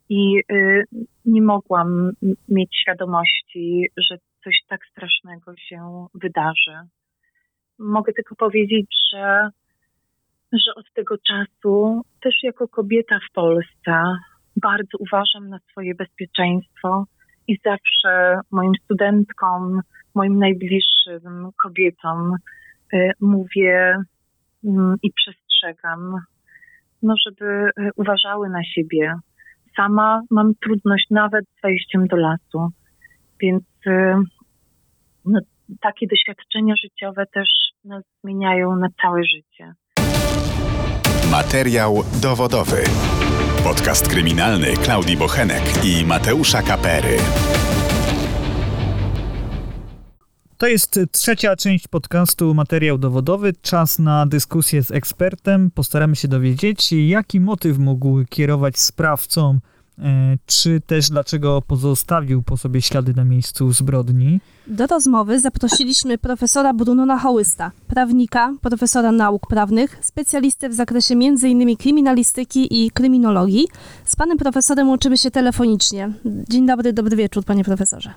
[0.09, 0.83] i y,
[1.25, 2.11] nie mogłam
[2.49, 6.77] mieć świadomości, że coś tak strasznego się wydarzy.
[7.79, 9.49] Mogę tylko powiedzieć, że,
[10.53, 14.03] że od tego czasu, też jako kobieta w Polsce,
[14.61, 17.05] bardzo uważam na swoje bezpieczeństwo
[17.47, 19.81] i zawsze moim studentkom,
[20.15, 22.35] moim najbliższym kobietom
[22.93, 23.95] y, mówię
[25.03, 26.15] i przestrzegam,
[27.03, 27.45] no żeby
[27.79, 29.13] y, uważały na siebie.
[29.75, 32.69] Sama mam trudność nawet z wejściem do lasu,
[33.41, 34.15] więc y,
[35.25, 35.39] no,
[35.81, 37.49] takie doświadczenia życiowe też
[37.85, 39.73] nas zmieniają na całe życie.
[41.31, 42.77] Materiał dowodowy.
[43.63, 47.17] Podcast kryminalny Klaudii Bochenek i Mateusza Kapery.
[50.61, 53.53] To jest trzecia część podcastu Materiał Dowodowy.
[53.61, 55.71] Czas na dyskusję z ekspertem.
[55.75, 59.59] Postaramy się dowiedzieć, jaki motyw mógł kierować sprawcą,
[59.99, 64.39] e, czy też dlaczego pozostawił po sobie ślady na miejscu zbrodni.
[64.67, 71.77] Do rozmowy zaprosiliśmy profesora Brunona Hołysta, prawnika, profesora nauk prawnych, specjalistę w zakresie m.in.
[71.77, 73.67] kryminalistyki i kryminologii.
[74.03, 76.13] Z panem profesorem łączymy się telefonicznie.
[76.49, 78.13] Dzień dobry, dobry wieczór, panie profesorze.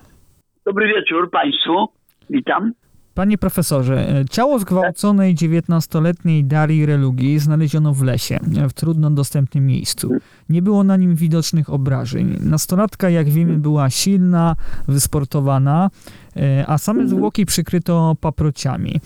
[0.67, 2.04] Dobry wieczór Państwu.
[2.31, 2.73] Witam.
[3.15, 9.67] Panie profesorze, e, ciało zgwałconej 19-letniej Darii Relugi znaleziono w lesie, e, w trudno dostępnym
[9.67, 10.11] miejscu.
[10.49, 12.37] Nie było na nim widocznych obrażeń.
[12.41, 14.57] Nastolatka, jak wiemy, była silna,
[14.89, 15.91] wysportowana,
[16.37, 19.01] e, a same zwłoki przykryto paprociami.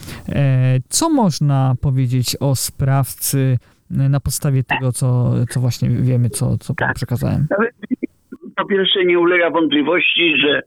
[0.88, 3.58] Co można powiedzieć o sprawcy
[3.90, 7.46] na podstawie tego, co, co właśnie wiemy, co, co panu przekazałem?
[7.50, 7.74] Nawet
[8.56, 10.62] Po pierwsze nie ulega wątpliwości, że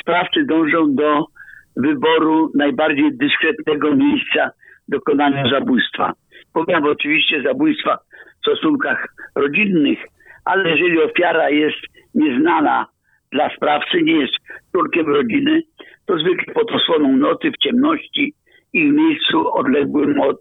[0.00, 1.37] sprawcy dążą do
[1.78, 4.50] wyboru najbardziej dyskretnego miejsca
[4.88, 6.12] dokonania zabójstwa.
[6.52, 7.98] Pomijam oczywiście zabójstwa
[8.36, 9.98] w stosunkach rodzinnych,
[10.44, 11.78] ale jeżeli ofiara jest
[12.14, 12.86] nieznana
[13.32, 14.34] dla sprawcy, nie jest
[14.72, 15.62] członkiem rodziny,
[16.06, 18.34] to zwykle pod osłoną nocy, w ciemności
[18.72, 20.38] i w miejscu odległym od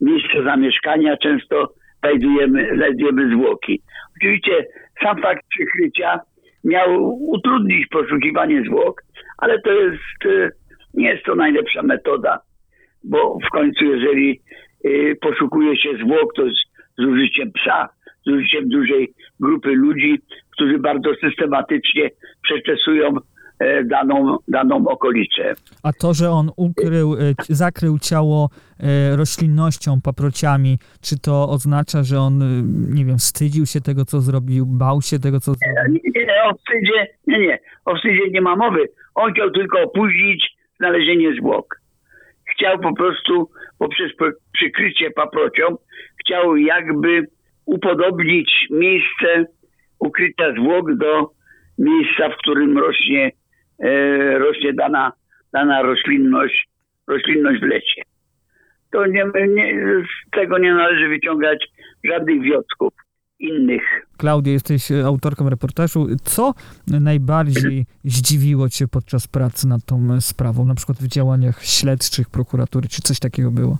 [0.00, 3.82] miejsca zamieszkania często znajdujemy, znajdujemy zwłoki.
[4.16, 4.66] Oczywiście
[5.02, 6.20] sam fakt przykrycia
[6.64, 9.02] miał utrudnić poszukiwanie zwłok,
[9.42, 10.50] ale to jest, e,
[10.94, 12.38] nie jest to najlepsza metoda,
[13.04, 14.40] bo w końcu jeżeli
[14.84, 16.42] e, poszukuje się zwłok, to
[16.98, 17.88] z, użyciem psa,
[18.26, 20.18] z użyciem dużej grupy ludzi,
[20.50, 22.10] którzy bardzo systematycznie
[22.42, 23.14] przeczesują
[23.84, 25.54] daną, daną okolicę.
[25.82, 28.48] A to, że on ukrył, e, zakrył ciało
[28.80, 32.46] e, roślinnością, paprociami, czy to oznacza, że on, e,
[32.96, 36.00] nie wiem, wstydził się tego, co zrobił, bał się tego, co zrobił?
[36.14, 38.88] Nie, nie, o wstydzie, nie, nie, o wstydzie nie ma mowy.
[39.14, 41.80] On chciał tylko opóźnić znalezienie zwłok.
[42.52, 45.76] Chciał po prostu poprzez po- przykrycie paprocią,
[46.20, 47.26] chciał jakby
[47.66, 49.44] upodobnić miejsce
[49.98, 51.30] ukrycia zwłok do
[51.78, 53.32] miejsca, w którym rośnie, e,
[54.38, 55.12] rośnie dana,
[55.52, 56.68] dana roślinność,
[57.06, 58.02] roślinność w lesie.
[58.92, 61.68] To nie, nie, z tego nie należy wyciągać
[62.04, 62.92] żadnych wniosków
[63.38, 63.82] innych.
[64.16, 66.06] Klaudia, jesteś e, autorką reportażu.
[66.22, 66.54] Co
[66.86, 72.88] najbardziej zdziwiło cię podczas pracy nad tą e, sprawą, na przykład w działaniach śledczych prokuratury,
[72.88, 73.78] czy coś takiego było?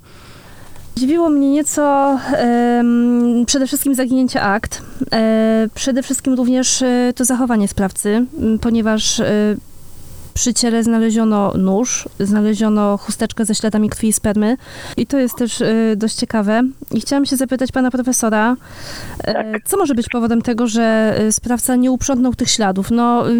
[0.97, 7.69] Dziwiło mnie nieco em, przede wszystkim zaginięcie akt, e, przede wszystkim również e, to zachowanie
[7.69, 8.27] sprawcy,
[8.61, 9.57] ponieważ e,
[10.35, 14.57] przy ciele znaleziono nóż, znaleziono chusteczkę ze śladami krwi i spermy
[14.97, 16.63] i to jest też e, dość ciekawe.
[16.95, 18.57] I chciałam się zapytać pana profesora,
[19.27, 20.83] e, co może być powodem tego, że
[21.19, 22.91] e, sprawca nie uprzątnął tych śladów?
[22.91, 23.33] No, y,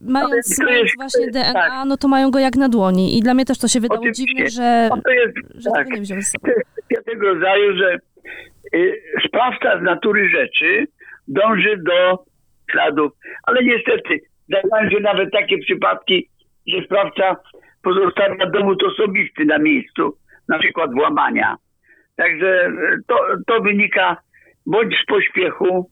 [0.00, 1.72] mając, mając właśnie DNA, tak.
[1.86, 4.24] no to mają go jak na dłoni i dla mnie też to się wydało Oczywiście.
[4.26, 6.52] dziwne, że, No to jest, że tak, tego nie wziął ze sobą.
[7.06, 7.98] tego rodzaju, że
[8.74, 10.86] y, sprawca z natury rzeczy
[11.28, 12.24] dąży do
[12.70, 16.28] śladów, ale niestety zdarzają się nawet takie przypadki,
[16.66, 17.36] że sprawca
[17.82, 20.16] pozostawia dowód osobisty na miejscu,
[20.48, 21.56] na przykład włamania.
[22.16, 22.72] Także y,
[23.06, 24.16] to, to wynika
[24.66, 25.90] bądź z pośpiechu,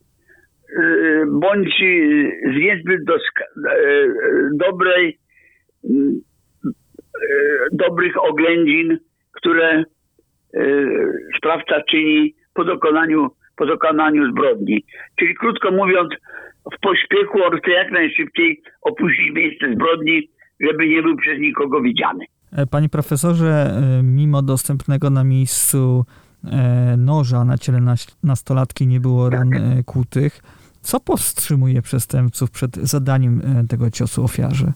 [0.79, 3.69] y, bądź y, z niezbyt doska-
[4.53, 5.19] dobrej,
[5.83, 5.89] y,
[7.71, 8.97] dobrych oględzin,
[9.31, 9.83] które
[11.37, 14.83] sprawca czyni po dokonaniu, po dokonaniu zbrodni.
[15.19, 16.09] Czyli krótko mówiąc,
[16.75, 20.29] w pośpiechu on chce jak najszybciej opuścić miejsce zbrodni,
[20.63, 22.25] żeby nie był przez nikogo widziany.
[22.51, 26.05] E, Panie profesorze, e, mimo dostępnego na miejscu
[26.43, 30.41] e, noża na ciele nas- nastolatki nie było ran e, kłutych.
[30.81, 34.67] Co powstrzymuje przestępców przed zadaniem tego ciosu ofiarze?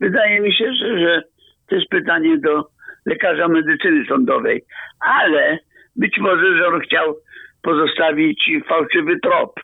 [0.00, 1.22] Wydaje mi się, że, że
[1.68, 2.68] to jest pytanie do
[3.06, 4.64] lekarza medycyny sądowej,
[5.00, 5.58] ale
[5.96, 7.14] być może, że on chciał
[7.62, 9.60] pozostawić fałszywy trop.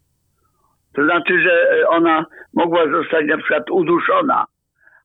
[0.94, 1.52] To znaczy, że
[1.88, 4.44] ona mogła zostać na przykład uduszona,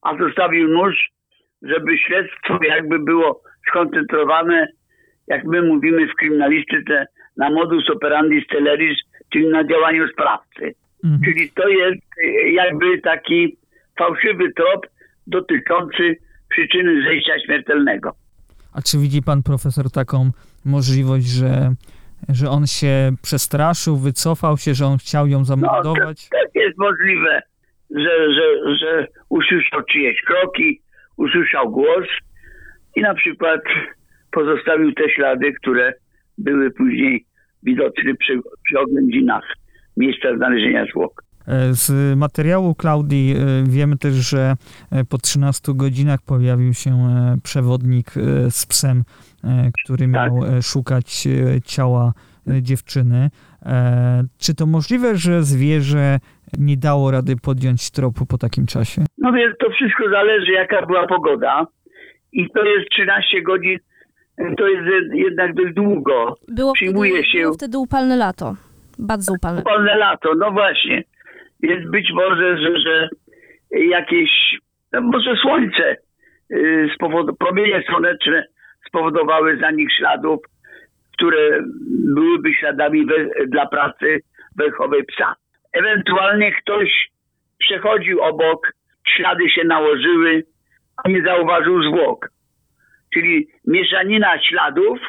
[0.01, 1.09] a zostawił nóż,
[1.61, 4.67] żeby śledztwo jakby było skoncentrowane,
[5.27, 7.05] jak my mówimy w kryminalistyce,
[7.37, 8.97] na modus operandi stellaris,
[9.33, 10.73] czyli na działaniu sprawcy.
[11.03, 11.21] Mhm.
[11.25, 13.57] Czyli to jest y, jakby taki
[13.97, 14.87] fałszywy trop
[15.27, 16.15] dotyczący
[16.49, 18.11] przyczyny zejścia śmiertelnego.
[18.73, 20.29] A czy widzi pan profesor taką
[20.65, 21.73] możliwość, że,
[22.29, 26.29] że on się przestraszył, wycofał się, że on chciał ją No, to, zamordować?
[26.29, 27.41] tak jest możliwe,
[27.89, 30.81] że, że, że usłyszał czyjeś kroki,
[31.17, 32.07] usłyszał głos
[32.95, 33.61] i na przykład
[34.31, 35.93] pozostawił te ślady, które
[36.37, 37.25] były później
[37.63, 39.43] widoczne przy, przy oględzinach
[39.97, 41.23] miejsca znalezienia zwłok.
[41.47, 44.53] E, Z materiału Klaudii e, wiemy też, że
[44.91, 47.07] e, po 13 godzinach pojawił się
[47.43, 48.11] przewodnik
[48.49, 49.03] z psem,
[49.83, 51.27] który miał e, szukać
[51.65, 52.13] ciała
[52.61, 53.29] dziewczyny.
[54.37, 56.19] Czy to możliwe, że zwierzę
[56.57, 59.01] nie dało rady podjąć tropu po takim czasie?
[59.17, 61.67] No więc to wszystko zależy, jaka była pogoda.
[62.31, 63.77] I to jest 13 godzin,
[64.57, 66.35] to jest jednak dość długo.
[66.47, 68.55] Było Przyjmuje wtedy, się było wtedy upalne lato.
[68.99, 69.61] Bardzo upalne.
[69.61, 71.03] upalne lato, no właśnie.
[71.63, 73.09] Więc być może, że, że
[73.71, 74.29] jakieś,
[74.93, 75.95] no może słońce,
[76.51, 78.43] y, spowod- promienie słoneczne
[78.87, 80.39] spowodowały zanik śladów,
[81.13, 81.59] które
[82.15, 84.19] byłyby śladami we, dla pracy
[84.55, 85.35] węchowej psa.
[85.73, 87.09] Ewentualnie ktoś
[87.59, 88.71] przechodził obok,
[89.07, 90.43] ślady się nałożyły,
[91.03, 92.29] a nie zauważył zwłok.
[93.13, 94.99] Czyli mieszanina śladów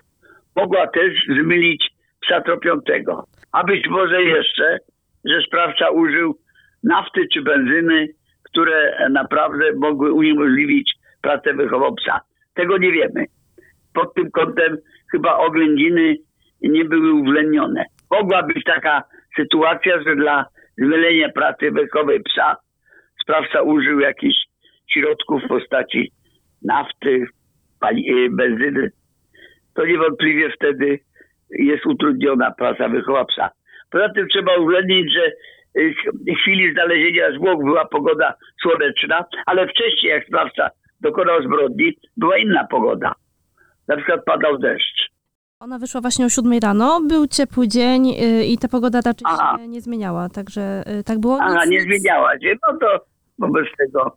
[0.56, 1.90] mogła też zmylić
[2.20, 3.24] psa tropiącego.
[3.52, 4.78] A być może jeszcze,
[5.24, 6.38] że sprawca użył
[6.84, 8.09] nafty czy benzyny,
[8.44, 10.92] które naprawdę mogły uniemożliwić
[11.22, 12.20] pracę wychową psa.
[12.54, 13.24] Tego nie wiemy.
[13.94, 14.76] Pod tym kątem
[15.12, 16.16] chyba oględziny
[16.62, 17.84] nie były uwzględnione.
[18.11, 19.02] Mogła być taka
[19.36, 20.46] sytuacja, że dla
[20.78, 22.56] zmylenia pracy wychowej psa
[23.22, 24.36] sprawca użył jakichś
[24.92, 26.12] środków w postaci
[26.62, 27.26] nafty,
[27.80, 28.90] pali- y, benzyny.
[29.74, 30.98] To niewątpliwie wtedy
[31.50, 33.50] jest utrudniona praca wychowa psa.
[33.90, 35.26] Poza tym trzeba uwzględnić, że
[35.82, 35.94] y,
[36.32, 40.70] w chwili znalezienia zwłok była pogoda słoneczna, ale wcześniej jak sprawca
[41.00, 43.14] dokonał zbrodni, była inna pogoda.
[43.88, 44.97] Na przykład padał deszcz.
[45.61, 49.56] Ona wyszła właśnie o 7 rano, był ciepły dzień y, i ta pogoda raczej Aha.
[49.59, 51.38] się nie zmieniała, także y, tak było.
[51.40, 52.54] Aha, Nic- nie nic- zmieniała się.
[52.72, 53.04] No to
[53.38, 54.16] wobec tego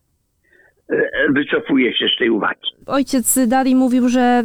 [0.91, 2.61] y, wycofuję się z tej uwagi.
[2.87, 4.43] Ojciec Darii mówił, że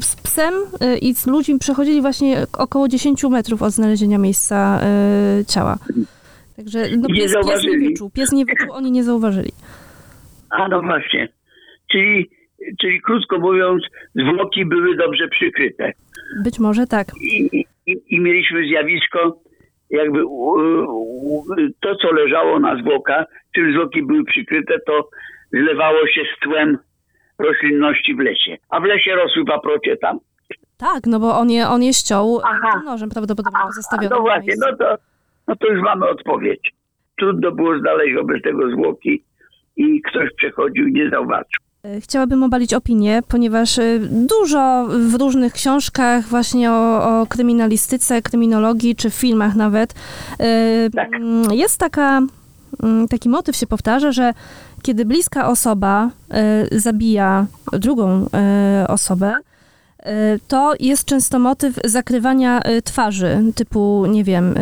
[0.00, 0.54] z psem
[1.00, 4.80] i z ludźmi przechodzili właśnie około 10 metrów od znalezienia miejsca
[5.48, 5.78] ciała.
[6.56, 9.52] Także no, Nie pies, pies nie wyczuł, pies nie wyczuł, oni nie zauważyli.
[10.50, 11.28] A no właśnie.
[11.90, 12.30] Czyli,
[12.80, 13.82] czyli krótko mówiąc,
[14.14, 15.92] zwłoki były dobrze przykryte.
[16.44, 17.06] Być może tak.
[17.20, 19.40] i, i, i mieliśmy zjawisko,
[19.90, 20.48] jakby u,
[21.08, 21.44] u,
[21.80, 25.08] to, co leżało na zwłokach, czym zwłoki były przykryte, to
[25.52, 26.78] zlewało się z tłem
[27.38, 28.56] roślinności w lesie.
[28.70, 30.18] A w lesie rosły paprocie tam.
[30.76, 32.82] Tak, no bo on je, on je ściął Aha.
[32.84, 34.08] nożem prawdopodobnie pozostawiony.
[34.10, 34.96] no właśnie, no to,
[35.48, 36.72] no to już mamy odpowiedź.
[37.18, 39.24] Trudno było znaleźć wobec tego zwłoki
[39.76, 41.61] i ktoś przechodził i nie zauważył.
[42.00, 49.10] Chciałabym obalić opinię, ponieważ y, dużo w różnych książkach właśnie o, o kryminalistyce, kryminologii, czy
[49.10, 51.14] w filmach nawet, y, Tak.
[51.14, 52.20] mm, jest taka,
[52.82, 54.34] mm, taki motyw się powtarza, że
[54.82, 56.10] kiedy bliska osoba
[56.72, 58.26] y, zabija drugą
[58.88, 59.34] osobę,
[60.48, 64.54] to jest często motyw zakrywania y, twarzy, typu, nie wiem,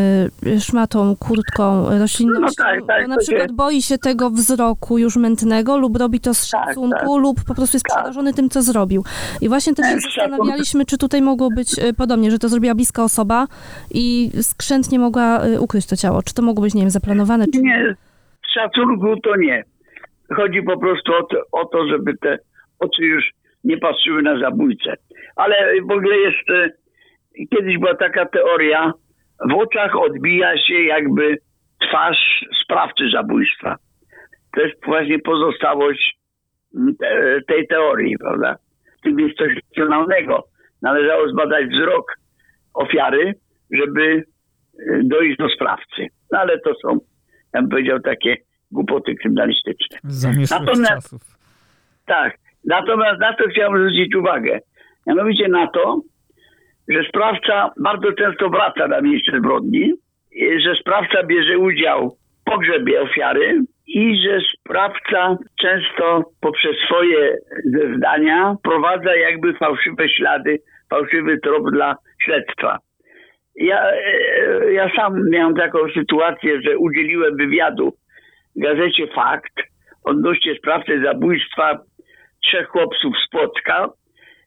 [0.47, 5.16] y, szmatą, kurtką, roślinnością, No tak, tak, na przykład się- boi się tego wzroku już
[5.16, 7.20] mętnego lub robi to z Tak, szacunku tak.
[7.22, 9.05] lub po prostu jest przerażony tym, co zrobił.
[9.41, 12.74] I właśnie też się Tak, zastanawialiśmy, czy tutaj mogło być y, podobnie, że to zrobiła
[12.74, 13.47] bliska osoba
[13.91, 16.22] i skrzętnie mogła y, ukryć to ciało.
[16.22, 17.97] Czy to mogło być, nie wiem, zaplanowane, czy Nie,
[18.51, 19.64] z szacunku to nie.
[20.36, 22.38] Chodzi po prostu o to, o to, żeby te
[22.78, 23.24] oczy już
[23.65, 24.95] nie patrzyły na zabójcę.
[25.37, 25.57] Ale
[25.89, 26.69] w ogóle jest, e,
[27.57, 28.93] kiedyś była taka teoria,
[29.51, 31.39] w oczach odbija się jakby
[31.89, 33.77] twarz sprawcy zabójstwa.
[34.55, 36.19] To jest właśnie pozostałość
[37.01, 38.57] te, tej teorii, prawda?
[38.99, 40.45] W tym jest coś racjonalnego.
[40.83, 42.15] Należało zbadać wzrok
[42.75, 43.35] ofiary,
[43.73, 44.25] żeby y,
[45.05, 46.07] dojść do sprawcy.
[46.33, 46.99] No ale to są,
[47.55, 48.37] ja bym powiedział, takie
[48.71, 49.99] głupoty kryminalistyczne.
[50.05, 51.23] Zamieszłych Natomiast- czasów.
[52.07, 52.39] Tak.
[52.65, 54.59] Natomiast na to chciałem zwrócić uwagę.
[55.07, 56.01] Mianowicie na to,
[56.89, 59.93] że sprawca bardzo często wraca na miejsce zbrodni,
[60.59, 69.17] że sprawca bierze udział w pogrzebie ofiary i że sprawca często poprzez swoje zeznania prowadza
[69.17, 70.59] jakby fałszywe ślady,
[70.91, 72.79] fałszywy trop dla śledztwa.
[73.57, 77.93] Ja, e, ja sam miałem taką sytuację, że udzieliłem wywiadu
[78.57, 79.55] w gazecie Fakt
[80.05, 81.79] odnośnie sprawcy zabójstwa
[82.45, 83.88] trzech chłopców z Płocka.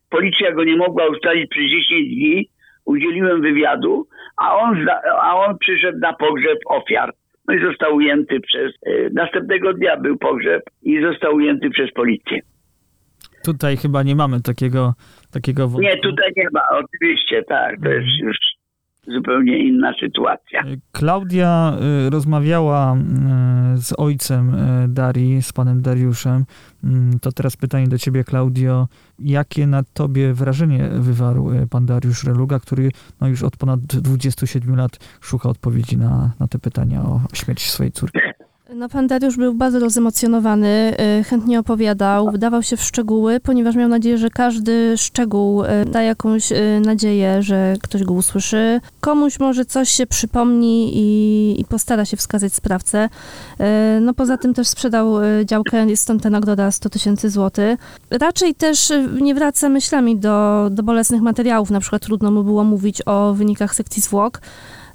[0.09, 2.49] Policja go nie mogła ustalić przez 10 dni.
[2.85, 4.85] Udzieliłem wywiadu, a on,
[5.21, 7.13] a on przyszedł na pogrzeb ofiar.
[7.47, 8.73] No i został ujęty przez...
[8.85, 12.39] e, Następnego dnia był pogrzeb i został ujęty przez policję.
[13.45, 14.93] Tutaj chyba nie mamy takiego,
[15.33, 15.81] takiego wątku.
[15.81, 17.75] Nie, tutaj nie ma, oczywiście, tak.
[17.83, 18.37] To jest już
[19.07, 20.63] zupełnie inna sytuacja.
[20.91, 21.73] Klaudia
[22.07, 26.45] y, rozmawiała y, z ojcem y, Darii, z panem Dariuszem.
[26.83, 28.87] Mm, To teraz pytanie do ciebie, Klaudio.
[29.19, 32.91] Jakie na tobie wrażenie wywarł pan Dariusz Reluga, który
[33.21, 37.91] no, już od ponad 27 lat szuka odpowiedzi na, na te pytania o śmierć swojej
[37.91, 38.19] córki?
[38.76, 43.89] No, pan Dariusz był bardzo rozemocjonowany, y, chętnie opowiadał, wdawał się w szczegóły, ponieważ miał
[43.89, 48.82] nadzieję, że każdy szczegół y, da jakąś y, nadzieję, że ktoś go usłyszy.
[49.01, 53.09] Komuś może coś się przypomni i, i postara się wskazać sprawcę.
[54.01, 55.15] No poza tym też sprzedał
[55.45, 57.80] działkę, jest stąd ta nagroda 100 tysięcy złotych.
[58.11, 63.01] Raczej też nie wraca myślami do, do bolesnych materiałów, na przykład trudno mu było mówić
[63.05, 64.41] o wynikach sekcji zwłok.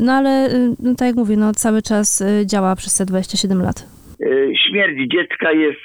[0.01, 3.63] No ale, y, no, tak jak mówię, no, cały czas y, działa przez te 27
[3.63, 3.79] lat.
[4.23, 5.81] E, Śmierć dziecka jest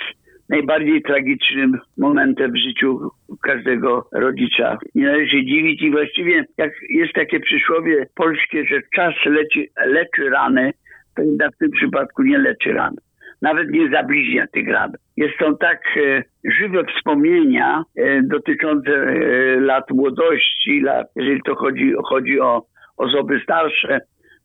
[0.50, 3.12] najbardziej tragicznym momentem w życiu
[3.42, 4.78] każdego rodzica.
[4.96, 10.30] Nie należy się dziwić i właściwie jak jest takie przysłowie polskie, że czas leczy, leczy
[10.30, 10.74] rany,
[11.16, 12.96] to jednak w tym przypadku nie leczy ran.
[13.42, 14.92] Nawet nie zabliźnia tych ran.
[15.18, 16.24] Jest to tak e,
[16.60, 22.66] żywe wspomnienia e, dotyczące e, lat młodości, lat, jeżeli to chodzi, chodzi o
[22.98, 24.00] osoby starsze,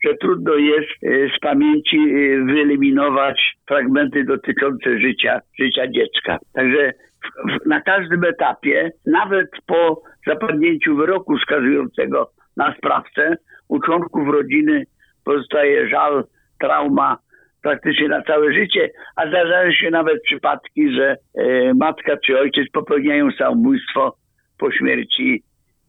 [0.04, 6.38] że trudno jest e, z pamięci e, wyeliminować fragmenty dotyczące życia, życia dziecka.
[6.54, 6.92] Także
[7.24, 13.36] w- w- na każdym etapie, nawet po zapadnięciu wyroku skazującego na sprawcę,
[13.68, 14.84] u członków rodziny
[15.24, 16.24] pozostaje żal,
[16.60, 17.18] trauma
[17.62, 23.30] praktycznie na całe życie, a zdarzają się nawet przypadki, że e, matka czy ojciec popełniają
[23.38, 24.16] samobójstwo
[24.58, 25.42] po śmierci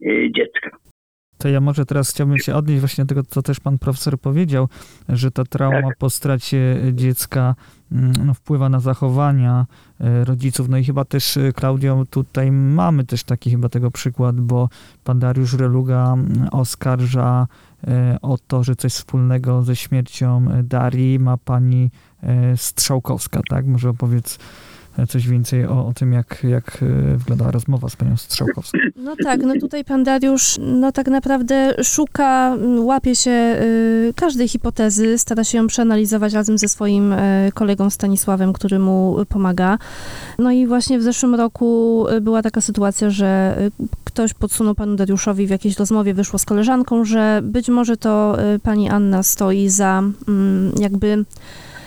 [0.06, 0.70] e, dziecka.
[1.40, 4.68] To ja może teraz chciałbym się odnieść właśnie do tego, co też pan profesor powiedział,
[5.08, 5.98] że ta trauma Tak.
[5.98, 7.54] po stracie dziecka
[7.92, 9.66] mm, no, wpływa na zachowania
[10.00, 10.68] e, rodziców.
[10.68, 14.68] No i chyba też, e, Klaudio, tutaj mamy też taki chyba tego przykład, bo
[15.04, 17.46] pan Dariusz Reluga mm, oskarża
[17.86, 21.90] e, o to, że coś wspólnego ze śmiercią Darii ma pani
[22.56, 23.66] Strzałkowska, tak?
[23.66, 24.38] Może opowiedz
[25.08, 28.78] coś więcej o, o tym, jak, jak e, wyglądała rozmowa z panią Strzałkowską.
[28.96, 35.18] No tak, no tutaj pan Dariusz no tak naprawdę szuka, łapie się y, każdej hipotezy,
[35.18, 39.78] stara się ją przeanalizować razem ze swoim y, kolegą Stanisławem, który mu pomaga.
[40.38, 43.56] No i właśnie w zeszłym roku była taka sytuacja, że
[44.04, 48.88] ktoś podsunął panu Dariuszowi w jakiejś rozmowie, wyszło z koleżanką, że być może to pani
[48.88, 51.24] Anna stoi za mm, jakby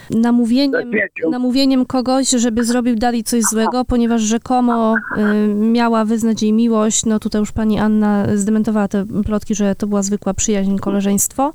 [0.09, 0.91] namówieniem,
[1.31, 7.05] namówieniem kogoś, żeby zrobił dalej coś złego, ponieważ rzekomo y, miała wyznać jej miłość.
[7.05, 11.53] No tutaj już pani Anna zdementowała te plotki, że to była zwykła przyjaźń, koleżeństwo.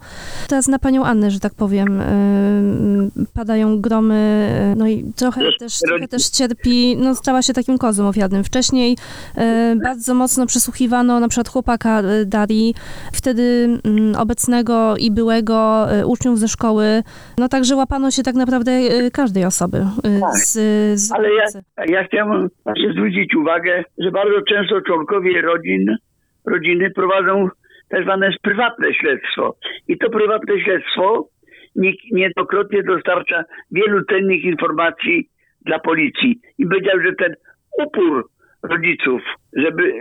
[0.48, 5.78] Teraz na panią Annę, że tak powiem, y, padają gromy, y, no i trochę też,
[5.78, 8.44] trochę też cierpi, no stała się takim kozłem ofiarnym.
[8.44, 8.96] Wcześniej
[9.38, 12.74] y, bardzo mocno przesłuchiwano na przykład chłopaka y, Darii,
[13.12, 17.02] wtedy mm, obecnego i byłego y, uczniów ze szkoły,
[17.38, 18.72] no także łapano się tak naprawdę
[19.06, 20.34] y, każdej osoby y, Tak.
[20.34, 20.52] z,
[21.00, 21.44] z Ale ja,
[21.86, 25.96] ja chciałem właśnie zwrócić uwagę, że bardzo często członkowie rodzin,
[26.46, 27.48] rodziny prowadzą
[27.88, 29.56] tak zwane prywatne śledztwo.
[29.88, 31.28] I to prywatne śledztwo
[31.76, 35.28] nie- niejednokrotnie dostarcza wielu cennych informacji
[35.66, 36.40] dla policji.
[36.58, 37.34] I powiedział, że ten
[37.86, 38.28] upór
[38.62, 39.20] rodziców,
[39.56, 39.92] żeby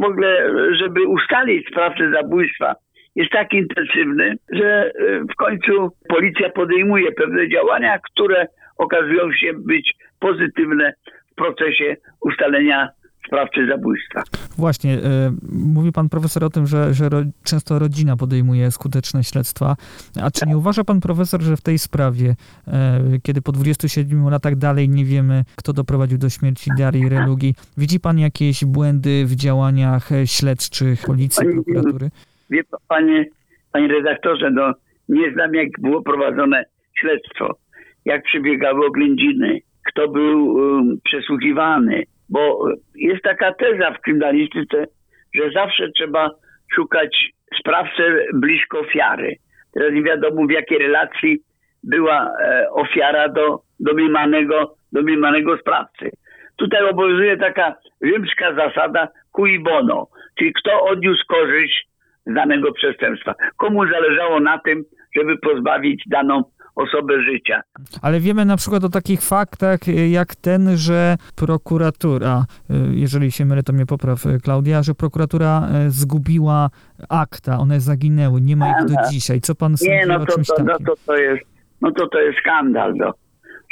[0.00, 2.74] w ogóle, żeby ustalić sprawcę zabójstwa,
[3.14, 8.46] jest tak intensywny, że y, w końcu policja podejmuje pewne działania, które
[8.76, 10.92] okazują się być pozytywne
[11.32, 12.88] w procesie ustalenia
[13.26, 14.22] sprawcy zabójstwa.
[14.58, 19.76] Właśnie, e, mówi pan profesor o tym, że, że ro, często rodzina podejmuje skuteczne śledztwa.
[20.22, 22.34] A czy nie uważa pan profesor, że w tej sprawie,
[22.68, 28.00] e, kiedy po 27 latach dalej nie wiemy, kto doprowadził do śmierci Darii Relugi, widzi
[28.00, 32.10] pan jakieś błędy w działaniach śledczych policji, prokuratury?
[32.54, 33.24] Wie pan, panie,
[33.72, 34.72] panie redaktorze, no
[35.08, 36.64] nie znam jak było prowadzone
[37.00, 37.56] śledztwo,
[38.04, 44.86] jak przebiegały oględziny, kto był um, przesłuchiwany, bo jest taka teza w kryminalistyce,
[45.34, 46.30] że zawsze trzeba
[46.74, 47.30] szukać
[47.60, 48.02] sprawcę
[48.34, 49.36] blisko ofiary.
[49.74, 51.38] Teraz nie wiadomo w jakiej relacji
[51.82, 56.10] była e, ofiara do domniemanego, domniemanego sprawcy.
[56.56, 60.06] Tutaj obowiązuje taka rzymska zasada cui bono,
[60.38, 61.93] czyli kto odniósł korzyść
[62.26, 63.34] danego przestępstwa.
[63.56, 64.84] Komu zależało na tym,
[65.16, 66.44] żeby pozbawić daną
[66.74, 67.60] osobę życia.
[68.02, 73.44] Ale wiemy na przykład o takich faktach e, jak ten, że prokuratura, e, jeżeli się
[73.44, 76.70] mylę, to mnie popraw e, Klaudia, że prokuratura zgubiła
[77.08, 79.40] akta, one zaginęły, nie ma ich do dzisiaj.
[79.40, 80.86] Co pan sądzi Nie, no o to, czymś to, no takim?
[80.86, 81.42] to, to jest,
[81.80, 83.12] no to to jest skandal, no.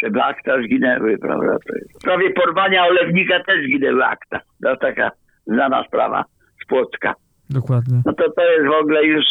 [0.03, 1.57] Żeby akta zginęły, prawda?
[1.68, 1.92] To jest.
[1.92, 4.40] W sprawie porwania olewnika też zginęły akta.
[4.64, 5.11] To taka
[5.46, 6.24] znana sprawa
[6.64, 7.14] z Płocka.
[7.51, 8.03] Dokładnie.
[8.07, 9.24] No to to jest w ogóle już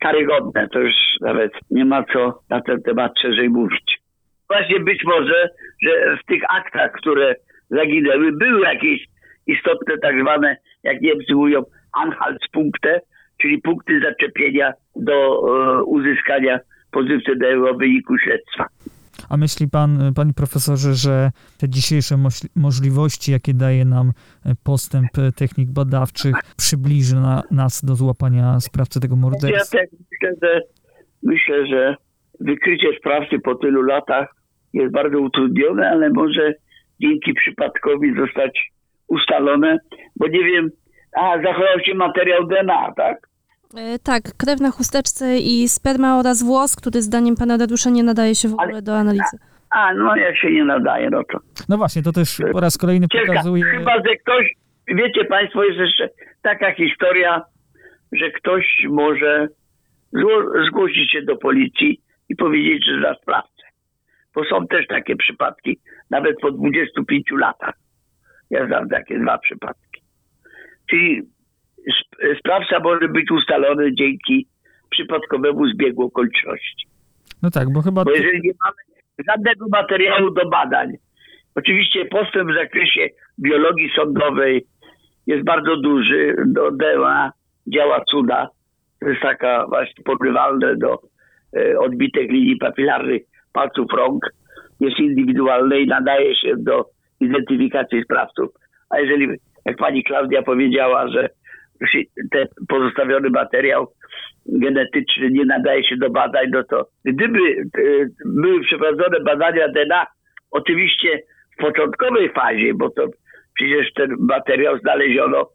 [0.00, 0.68] karygodne.
[0.68, 4.00] To już nawet nie ma co na ten temat szerzej mówić.
[4.48, 5.48] Właśnie być może,
[5.82, 7.34] że w tych aktach, które
[7.70, 9.06] zaginęły, były jakieś
[9.46, 11.62] istotne tak zwane, jak Niemcy mówią,
[11.92, 13.00] Anhaltspunkte,
[13.42, 16.58] czyli punkty zaczepienia do e, uzyskania
[16.90, 18.66] pozytywnego wyniku śledztwa.
[19.28, 22.14] A myśli pan, e, panie profesorze, że te dzisiejsze
[22.56, 24.12] możliwości, jakie daje nam e,
[24.64, 29.78] postęp e, technik badawczych, przybliży na, nas do złapania sprawcy tego Ja morderstwa?
[29.78, 30.60] tak myślę, że,
[31.22, 31.96] myślę, że
[32.40, 34.34] wykrycie sprawcy po tylu latach
[34.72, 36.54] jest bardzo utrudnione, ale może
[37.00, 38.72] dzięki przypadkowi zostać
[39.08, 39.78] ustalone,
[40.16, 40.70] bo nie wiem,
[41.16, 43.25] a zachował się materiał DNA, tak?
[43.74, 48.34] E, Tak, krew na chusteczce i sperma oraz włos, który zdaniem pana Dariusza nie nadaje
[48.34, 49.36] się w ogóle do analizy.
[49.70, 51.38] A, no jak się nie nadaje, no to
[51.68, 53.26] No właśnie, to też po raz kolejny Ciekawe.
[53.28, 53.64] pokazuje...
[53.64, 54.52] Chyba, że ktoś,
[54.88, 56.08] wiecie Państwo, jest jeszcze
[56.42, 57.42] taka historia,
[58.12, 59.48] że ktoś może
[60.68, 63.62] zgłosić się do policji i powiedzieć, że za sprawcę.
[64.34, 65.78] Bo są też takie przypadki,
[66.10, 67.74] nawet po 25 latach.
[68.50, 70.02] Ja znam takie dwa przypadki.
[70.90, 71.22] Czyli
[72.38, 74.46] sprawca może być ustalony dzięki
[74.90, 76.86] przypadkowemu zbiegu okoliczności.
[77.42, 78.04] No tak, bo chyba...
[78.04, 78.76] Bo jeżeli nie mamy
[79.28, 80.92] żadnego materiału do badań,
[81.54, 83.08] oczywiście postęp w zakresie
[83.40, 84.66] biologii sądowej
[85.26, 87.32] jest bardzo duży, do DNA
[87.66, 88.48] działa cuda,
[89.00, 90.98] to jest taka właśnie porównywalne do
[91.56, 93.22] e, odbitek linii papilarnych
[93.52, 94.24] palców rąk,
[94.80, 96.84] jest indywidualne i nadaje się do
[97.20, 98.48] identyfikacji sprawców.
[98.90, 99.28] A jeżeli,
[99.64, 101.28] jak pani Klaudia powiedziała, że
[102.30, 103.92] ten pozostawiony materiał
[104.46, 107.62] genetyczny nie nadaje się do badań, no to gdyby e,
[108.24, 110.06] były przeprowadzone badania DNA,
[110.50, 111.22] oczywiście
[111.58, 113.06] w początkowej fazie, bo to
[113.54, 115.48] przecież ten materiał znaleziono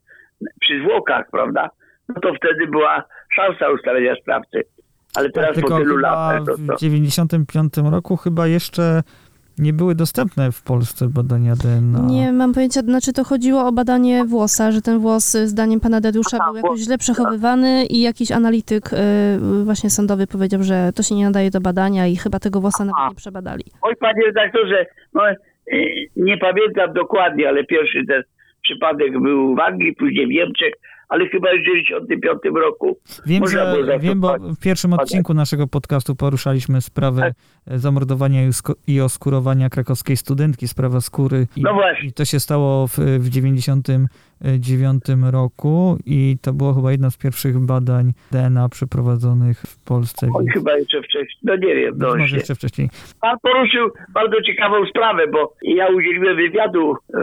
[0.62, 1.70] przy zwłokach, prawda?
[2.10, 3.04] No to wtedy była
[3.36, 4.64] szansa ustalenia sprawcy.
[5.16, 6.76] Ale teraz Tak, po tylu latach, no to...
[6.76, 9.02] w 95 roku chyba jeszcze
[9.58, 12.00] nie były dostępne w Polsce badania DNA.
[12.08, 16.02] Nie mam pojęcia, znaczy to chodziło o badanie włosa, że ten włos y, zdaniem pana
[16.02, 21.16] Dariusza był jakoś źle przechowywany i jakiś analityk y, właśnie sądowy powiedział, że to się
[21.16, 23.64] nie nadaje do badania i chyba tego włosa nawet nie przebadali.
[23.82, 25.36] Oj, panie redaktorze, no, e,
[26.16, 28.24] nie pamiętam dokładnie, ale pierwszy ten
[28.62, 30.74] przypadek był w Anglii, później w Niemczech,
[31.12, 32.98] ale chyba w 1995 roku.
[33.26, 37.80] Wiem, że, wiem, bo w pierwszym odcinku naszego podcastu poruszaliśmy sprawę Tak.
[37.80, 38.42] zamordowania
[38.88, 41.48] i oskurowania krakowskiej studentki, sprawa skóry.
[41.56, 42.10] I, No właśnie.
[42.10, 43.30] I to się stało w, w
[44.60, 50.28] 99 roku i to było chyba jedno z pierwszych badań DNA przeprowadzonych w Polsce.
[50.40, 52.90] Więc chyba jeszcze wcześniej, no nie wiem, no może jeszcze wcześniej.
[53.22, 57.20] Pan poruszył bardzo ciekawą sprawę, bo ja udzieliłem wywiadu e,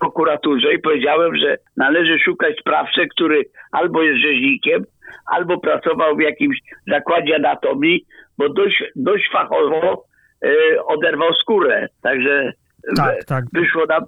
[0.00, 4.84] prokuraturze i powiedziałem, że należy szukać sprawcę, który albo jest rzeźnikiem,
[5.26, 8.04] albo pracował w jakimś zakładzie anatomii,
[8.38, 10.04] bo dość, dość fachowo
[10.42, 10.50] e,
[10.84, 11.88] oderwał skórę.
[12.02, 12.52] Także
[12.96, 13.44] Tak, tak.
[13.52, 14.00] wyszło, na,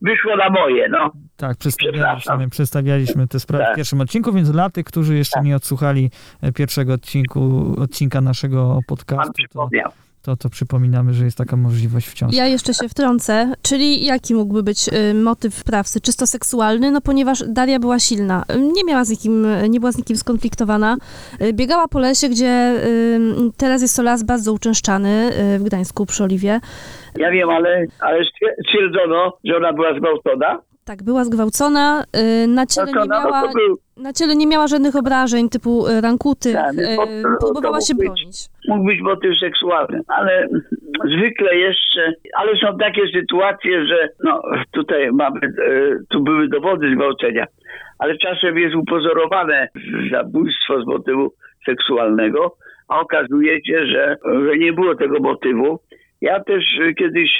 [0.00, 1.10] wyszło na moje, no.
[1.36, 3.76] Tak, przedstawialiśmy, przedstawialiśmy te sprawy w Tak.
[3.76, 6.10] pierwszym odcinku, więc dla tych, którzy jeszcze nie odsłuchali
[6.42, 9.68] e, pierwszego odcinku, odcinka naszego podcastu, to.
[10.26, 12.34] To, to przypominamy, że jest taka możliwość wciąż.
[12.34, 16.00] Ja jeszcze się wtrącę, czyli jaki mógłby być y, motyw sprawcy?
[16.00, 16.90] Czysto seksualny?
[16.90, 20.96] No ponieważ Daria była silna, nie miała z nikim, nie była z nikim skonfliktowana,
[21.42, 23.20] y, biegała po lesie, gdzie y,
[23.56, 26.60] teraz jest to las bardzo uczęszczany y, w Gdańsku przy Oliwie.
[27.18, 28.18] Ja wiem, ale, ale
[28.68, 30.58] stwierdzono, że ona była zgwałcona.
[30.86, 32.04] Tak, była zgwałcona,
[32.44, 35.86] y, na ciele, No nie no, miała, był, na ciele nie miała żadnych obrażeń typu
[35.86, 36.96] y, rankuty, Tak, y,
[37.40, 38.06] próbowała się być.
[38.06, 38.36] bronić.
[38.68, 40.46] mógł być motyw seksualny, ale
[41.16, 45.40] zwykle jeszcze, ale są takie sytuacje, że no tutaj mamy,
[46.10, 47.46] tu były dowody zgwałcenia,
[47.98, 49.68] ale czasem jest upozorowane
[50.12, 51.32] zabójstwo z motywu
[51.66, 52.56] seksualnego,
[52.88, 54.16] a okazuje się, że,
[54.46, 55.78] że nie było tego motywu.
[56.20, 56.64] Ja też
[56.98, 57.30] kiedyś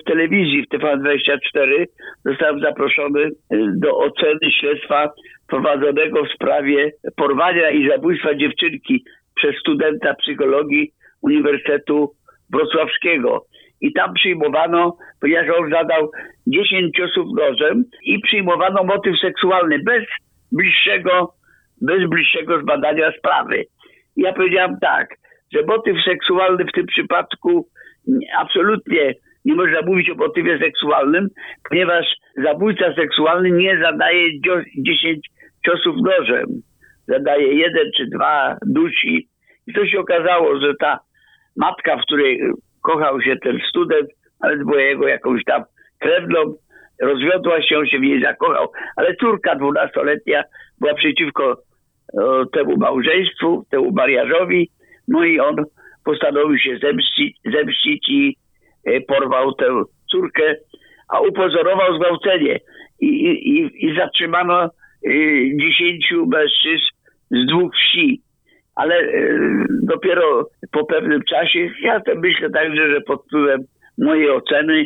[0.00, 1.84] w telewizji, w TV24
[2.24, 3.30] zostałem zaproszony e,
[3.76, 5.10] do oceny śledztwa
[5.48, 9.04] prowadzonego w sprawie porwania i zabójstwa dziewczynki
[9.34, 10.90] przez studenta psychologii
[11.22, 12.10] Uniwersytetu
[12.52, 13.46] Wrocławskiego.
[13.80, 16.10] I tam przyjmowano, ponieważ on zadał
[16.46, 20.04] 10 ciosów nożem i przyjmowano motyw seksualny bez
[20.52, 21.32] bliższego,
[21.82, 23.64] bez bliższego zbadania sprawy.
[24.16, 25.08] Ja powiedziałam tak,
[25.54, 27.68] że motyw seksualny w tym przypadku
[28.06, 29.14] nie- absolutnie
[29.46, 31.28] nie można mówić o motywie seksualnym,
[31.68, 32.06] ponieważ
[32.44, 35.26] zabójca seksualny nie zadaje dzio- 10
[35.66, 36.46] ciosów nożem.
[37.08, 39.28] Zadaje jeden czy dwa, dusi.
[39.66, 40.98] I to się okazało, że ta
[41.56, 42.40] matka, w której
[42.82, 44.08] kochał się ten student,
[44.40, 45.62] nawet była jego jakąś tam
[45.98, 46.38] krewną,
[47.02, 50.42] rozwiodła się, on się w niej zakochał, ale córka dwunastoletnia
[50.80, 51.56] była przeciwko e,
[52.52, 54.70] temu małżeństwu, temu mariażowi,
[55.08, 55.56] no i on
[56.04, 58.36] postanowił się zemścić, zemścić i
[59.08, 60.54] porwał tę córkę,
[61.08, 62.60] a upozorował zgwałcenie
[63.00, 64.68] i, i, i, zatrzymano e,
[65.60, 66.86] dziesięciu mężczyzn
[67.30, 68.26] z dwóch wsi
[68.76, 69.38] ale e,
[69.82, 73.60] dopiero po pewnym czasie, ja to myślę także, że pod wpływem
[73.98, 74.84] mojej oceny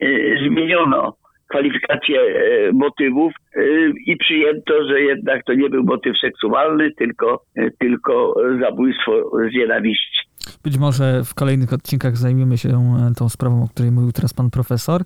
[0.00, 0.06] e,
[0.48, 1.16] zmieniono
[1.50, 3.62] kwalifikację e, motywów e,
[4.06, 10.29] i przyjęto, że jednak to nie był motyw seksualny, tylko, e, tylko zabójstwo z nienawiści.
[10.62, 14.50] Być może w kolejnych odcinkach zajmiemy się e, tą sprawą, o której mówił teraz pan
[14.50, 15.02] profesor.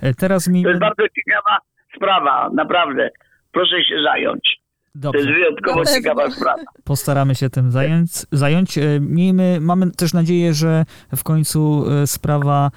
[0.00, 0.68] E, Teraz To miejmy...
[0.70, 1.58] jest bardzo ciekawa
[1.96, 3.10] sprawa, naprawdę.
[3.52, 4.58] Proszę się zająć.
[4.92, 5.18] To Dobrze.
[5.20, 6.62] jest wyjątkowo ciekawa sprawa.
[6.84, 8.10] Postaramy się tym zająć.
[8.32, 8.78] zająć.
[8.78, 10.84] E, Miejmy, mamy też nadzieję, że
[11.16, 12.70] w końcu sprawa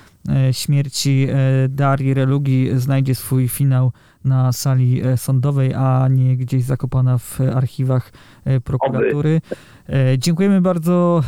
[0.51, 1.27] śmierci
[1.69, 3.91] Darii Relugi znajdzie swój finał
[4.25, 8.11] na sali e, sądowej, a nie gdzieś zakopana w archiwach
[8.45, 9.41] e, prokuratury.
[9.89, 11.21] E, Dziękujemy bardzo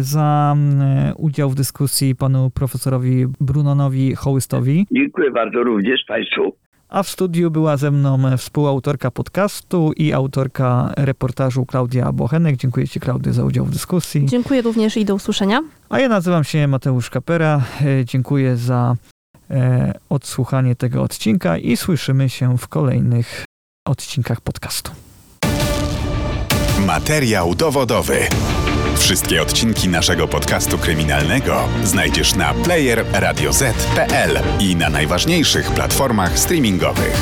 [0.00, 0.56] za
[1.16, 4.86] udział w dyskusji panu profesorowi Brunonowi Hołystowi.
[4.92, 6.52] Dziękuję bardzo również Państwu.
[6.88, 12.56] A w studiu była ze mną współautorka podcastu i autorka reportażu Klaudia Bochenek.
[12.56, 14.26] Dziękuję Ci, Klaudy, za udział w dyskusji.
[14.26, 15.60] Dziękuję również i do usłyszenia.
[15.90, 17.60] A ja nazywam się Mateusz Kapera.
[18.04, 18.96] Dziękuję za
[20.08, 23.44] odsłuchanie tego odcinka i słyszymy się w kolejnych
[23.86, 24.92] odcinkach podcastu.
[26.86, 28.18] Materiał dowodowy.
[28.96, 37.16] Wszystkie odcinki naszego podcastu kryminalnego znajdziesz na player radioz.pl i na najważniejszych platformach streamingowych.